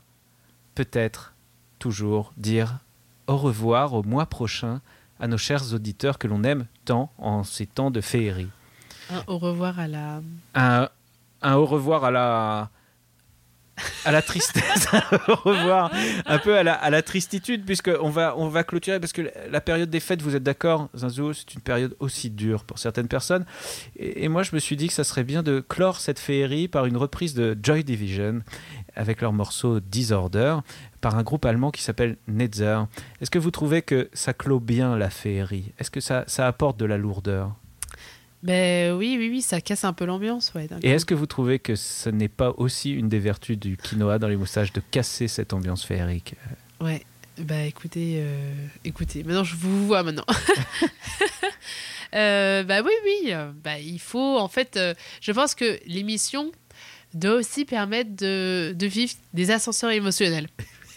peut-être, 0.75 1.33
toujours 1.79 2.33
dire 2.37 2.79
au 3.27 3.37
revoir 3.37 3.93
au 3.93 4.03
mois 4.03 4.25
prochain 4.25 4.81
à 5.19 5.27
nos 5.27 5.37
chers 5.37 5.73
auditeurs 5.73 6.17
que 6.17 6.27
l'on 6.27 6.43
aime 6.43 6.65
tant 6.85 7.11
en 7.17 7.43
ces 7.43 7.65
temps 7.65 7.91
de 7.91 8.01
féerie. 8.01 8.49
Un 9.09 9.23
au 9.27 9.37
revoir 9.37 9.79
à 9.79 9.87
la. 9.87 10.21
Un, 10.55 10.89
un 11.41 11.55
au 11.55 11.65
revoir 11.65 12.03
à 12.03 12.11
la 12.11 12.69
à 14.05 14.11
la 14.11 14.21
tristesse, 14.21 14.87
un 14.93 15.01
au 15.27 15.35
revoir 15.35 15.91
un 16.25 16.37
peu 16.37 16.55
à 16.55 16.63
la, 16.63 16.73
à 16.73 16.89
la 16.89 17.01
tristitude, 17.01 17.65
puisque 17.65 17.89
on 18.01 18.09
va, 18.09 18.35
on 18.37 18.47
va 18.47 18.63
clôturer, 18.63 18.99
parce 18.99 19.13
que 19.13 19.31
la 19.49 19.61
période 19.61 19.89
des 19.89 19.99
fêtes, 19.99 20.21
vous 20.21 20.35
êtes 20.35 20.43
d'accord, 20.43 20.89
Zinzo, 20.95 21.33
c'est 21.33 21.53
une 21.53 21.61
période 21.61 21.95
aussi 21.99 22.29
dure 22.29 22.65
pour 22.65 22.77
certaines 22.77 23.07
personnes. 23.07 23.45
Et, 23.95 24.25
et 24.25 24.27
moi, 24.27 24.43
je 24.43 24.53
me 24.53 24.59
suis 24.59 24.75
dit 24.75 24.87
que 24.87 24.93
ça 24.93 25.03
serait 25.03 25.23
bien 25.23 25.41
de 25.41 25.59
clore 25.59 25.99
cette 25.99 26.19
féerie 26.19 26.67
par 26.67 26.85
une 26.85 26.97
reprise 26.97 27.33
de 27.33 27.57
Joy 27.61 27.83
Division, 27.83 28.41
avec 28.95 29.21
leur 29.21 29.33
morceau 29.33 29.79
Disorder, 29.79 30.57
par 31.03 31.17
un 31.17 31.23
groupe 31.23 31.43
allemand 31.43 31.69
qui 31.69 31.83
s'appelle 31.83 32.15
Netzer. 32.29 32.85
Est-ce 33.19 33.29
que 33.29 33.37
vous 33.37 33.51
trouvez 33.51 33.81
que 33.81 34.09
ça 34.13 34.33
clôt 34.33 34.61
bien 34.61 34.97
la 34.97 35.09
féerie? 35.09 35.73
Est-ce 35.77 35.91
que 35.91 35.99
ça, 35.99 36.23
ça 36.27 36.47
apporte 36.47 36.79
de 36.79 36.85
la 36.85 36.97
lourdeur? 36.97 37.53
Ben 38.41 38.93
oui, 38.93 39.17
oui, 39.19 39.27
oui, 39.29 39.41
ça 39.41 39.59
casse 39.59 39.83
un 39.83 39.91
peu 39.91 40.05
l'ambiance. 40.05 40.53
Ouais, 40.55 40.65
Et 40.81 40.91
est-ce 40.91 41.05
que 41.05 41.13
vous 41.13 41.25
trouvez 41.25 41.59
que 41.59 41.75
ce 41.75 42.09
n'est 42.09 42.29
pas 42.29 42.53
aussi 42.55 42.91
une 42.91 43.09
des 43.09 43.19
vertus 43.19 43.59
du 43.59 43.75
quinoa 43.75 44.17
dans 44.17 44.29
les 44.29 44.37
moustaches 44.37 44.71
de 44.71 44.81
casser 44.91 45.27
cette 45.27 45.51
ambiance 45.51 45.83
féerique? 45.83 46.35
Ouais, 46.79 47.03
bah 47.37 47.63
écoutez, 47.63 48.19
euh, 48.19 48.53
écoutez, 48.85 49.23
maintenant 49.23 49.43
je 49.43 49.57
vous 49.57 49.85
vois 49.85 50.03
maintenant. 50.03 50.25
Euh, 52.15 52.61
bah 52.61 52.83
oui, 52.85 52.91
oui, 53.03 53.31
euh, 53.33 53.51
bah, 53.63 53.79
il 53.79 53.97
faut 53.97 54.37
en 54.37 54.47
fait, 54.47 54.77
euh, 54.77 54.93
je 55.19 55.31
pense 55.31 55.55
que 55.55 55.79
l'émission 55.87 56.51
doit 57.15 57.33
aussi 57.33 57.65
permettre 57.65 58.15
de, 58.15 58.71
de 58.77 58.85
vivre 58.85 59.13
des 59.33 59.49
ascenseurs 59.49 59.89
émotionnels. 59.89 60.47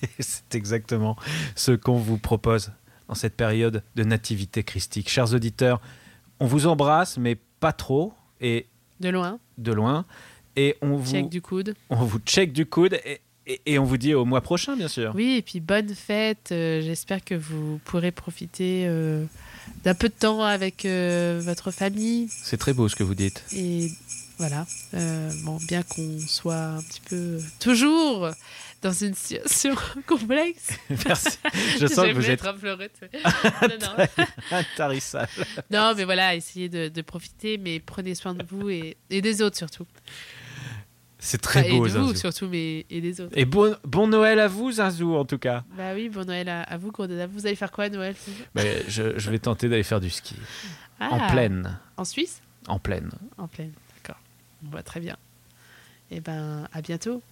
C'est 0.20 0.54
exactement 0.54 1.16
ce 1.54 1.72
qu'on 1.72 1.96
vous 1.98 2.18
propose 2.18 2.72
en 3.08 3.14
cette 3.14 3.34
période 3.36 3.82
de 3.94 4.04
nativité 4.04 4.62
christique. 4.64 5.08
Chers 5.08 5.32
auditeurs, 5.34 5.80
on 6.40 6.46
vous 6.46 6.66
embrasse, 6.66 7.18
mais 7.18 7.36
pas 7.60 7.72
trop, 7.72 8.12
et 8.40 8.66
De 9.00 9.08
loin, 9.08 9.38
de 9.58 9.72
loin. 9.72 10.04
Et 10.56 10.76
on 10.82 10.96
vous, 10.96 11.10
check 11.12 11.28
du 11.28 11.40
coude. 11.42 11.74
on 11.90 11.96
vous 12.04 12.18
check 12.18 12.52
du 12.52 12.66
coude 12.66 12.94
et, 13.04 13.20
et- 13.46 13.60
et 13.66 13.78
on 13.78 13.84
vous 13.84 13.96
dit 13.98 14.14
au 14.14 14.24
mois 14.24 14.40
prochain, 14.40 14.74
bien 14.76 14.88
sûr. 14.88 15.12
Oui, 15.14 15.36
et 15.38 15.42
puis 15.42 15.60
bonne 15.60 15.94
fête. 15.94 16.48
euh, 16.52 16.80
J'espère 16.82 17.22
que 17.24 17.34
vous 17.34 17.78
pourrez 17.84 18.10
profiter 18.10 18.84
euh, 18.86 19.24
d'un 19.84 19.94
peu 19.94 20.08
de 20.08 20.14
temps 20.14 20.42
avec 20.42 20.84
euh, 20.84 21.40
votre 21.44 21.70
famille. 21.70 22.28
C'est 22.30 22.56
très 22.56 22.72
beau 22.72 22.88
ce 22.88 22.96
que 22.96 23.02
vous 23.04 23.14
dites. 23.14 23.44
Et 23.54 23.90
voilà, 24.38 24.66
Euh, 24.94 25.30
bon, 25.44 25.58
bien 25.68 25.82
qu'on 25.82 26.18
soit 26.20 26.56
un 26.56 26.82
petit 26.82 27.00
peu 27.08 27.38
toujours 27.60 28.30
dans 28.86 28.92
une 28.92 29.14
situation 29.14 29.74
complexe. 30.06 30.68
Merci. 31.06 31.38
Je 31.80 31.86
sens 31.86 32.06
que 32.06 32.12
vous 32.12 32.30
êtes 32.30 32.42
non. 33.80 34.06
intarissable. 34.52 35.28
Non, 35.70 35.92
mais 35.96 36.04
voilà, 36.04 36.34
essayez 36.34 36.68
de, 36.68 36.88
de 36.88 37.02
profiter, 37.02 37.58
mais 37.58 37.80
prenez 37.80 38.14
soin 38.14 38.34
de 38.34 38.44
vous 38.48 38.70
et, 38.70 38.96
et 39.10 39.20
des 39.20 39.42
autres 39.42 39.56
surtout. 39.56 39.86
C'est 41.18 41.40
très 41.40 41.60
Enfin, 41.60 41.70
beau, 41.78 41.86
Et 41.86 41.90
de 41.90 41.98
vous 41.98 42.14
surtout, 42.14 42.46
mais 42.46 42.86
et 42.88 43.00
des 43.00 43.20
autres. 43.20 43.32
Et 43.36 43.44
bon, 43.46 43.74
bon 43.84 44.06
Noël 44.06 44.38
à 44.38 44.46
vous, 44.48 44.70
Zinzou, 44.72 45.16
en 45.16 45.24
tout 45.24 45.38
cas. 45.38 45.64
Bah 45.76 45.92
oui, 45.94 46.08
bon 46.08 46.24
Noël 46.26 46.48
à, 46.48 46.62
à 46.62 46.76
vous. 46.76 46.92
Vous 46.96 47.46
allez 47.46 47.56
faire 47.56 47.72
quoi 47.72 47.84
à 47.84 47.88
Noël 47.88 48.14
Mais 48.54 48.84
je, 48.86 49.18
je 49.18 49.30
vais 49.30 49.38
tenter 49.40 49.68
d'aller 49.68 49.82
faire 49.82 50.00
du 50.00 50.10
ski. 50.10 50.36
En 51.00 51.18
Ah. 51.20 51.28
pleine. 51.32 51.78
En 51.96 52.04
Suisse? 52.04 52.40
En 52.68 52.78
pleine. 52.78 53.10
En 53.38 53.48
pleine, 53.48 53.72
d'accord. 53.96 54.20
Bon, 54.62 54.70
bah, 54.70 54.82
très 54.82 55.00
bien. 55.00 55.16
Et 56.12 56.20
ben, 56.20 56.68
à 56.72 56.82
bientôt. 56.82 57.22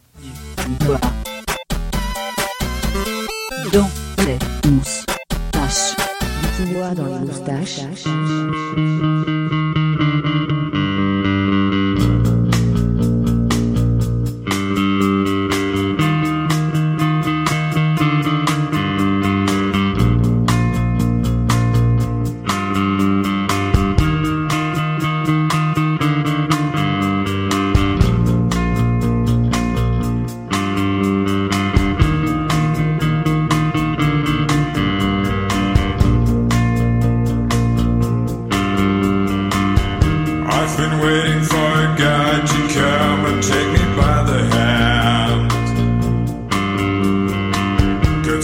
Dans 2.94 3.90
les 4.18 4.38
moustaches. 4.70 5.96
Du 6.42 6.64
quinoa 6.64 6.94
dans 6.94 7.06
les 7.06 7.26
moustaches. 7.26 7.80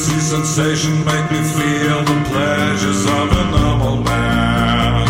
See 0.01 0.19
sensation 0.19 1.05
make 1.05 1.31
me 1.31 1.43
feel 1.43 1.99
the 2.05 2.19
pleasures 2.31 3.05
of 3.05 3.31
a 3.43 3.45
normal 3.51 3.97
man. 4.03 5.05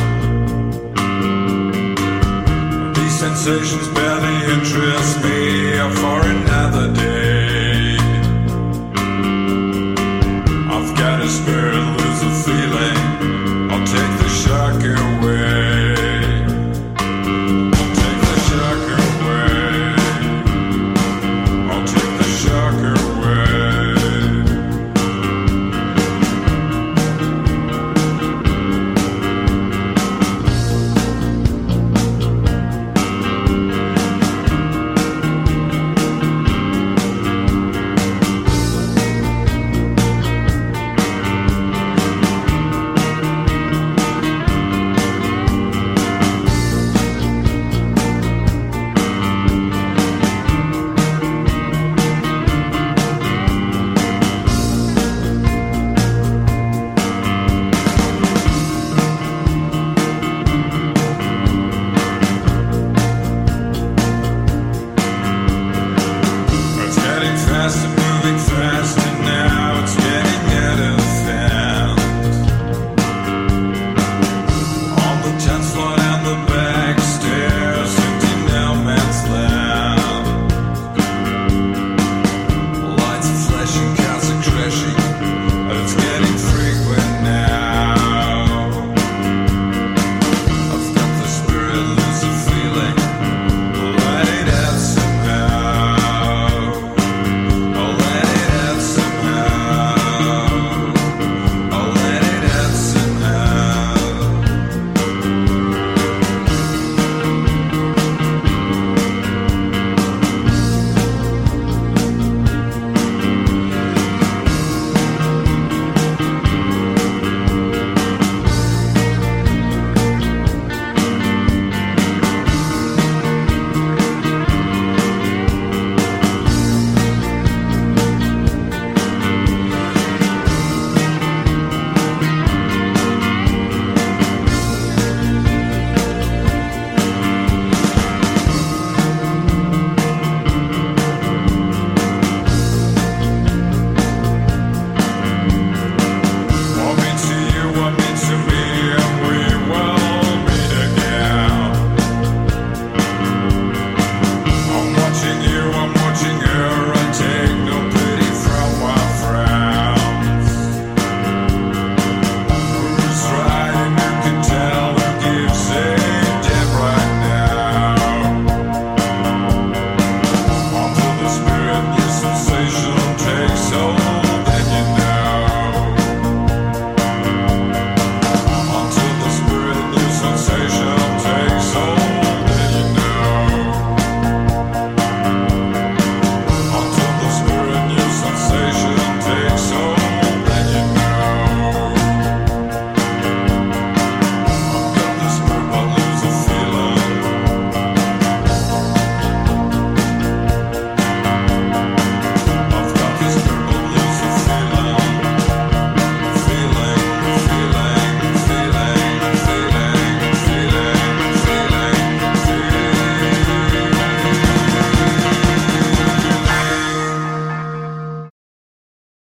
These 2.95 3.16
sensations 3.20 3.86
barely 3.95 4.36
interest 4.53 5.22
me, 5.22 5.78
a 5.78 5.88
foreign 5.95 6.39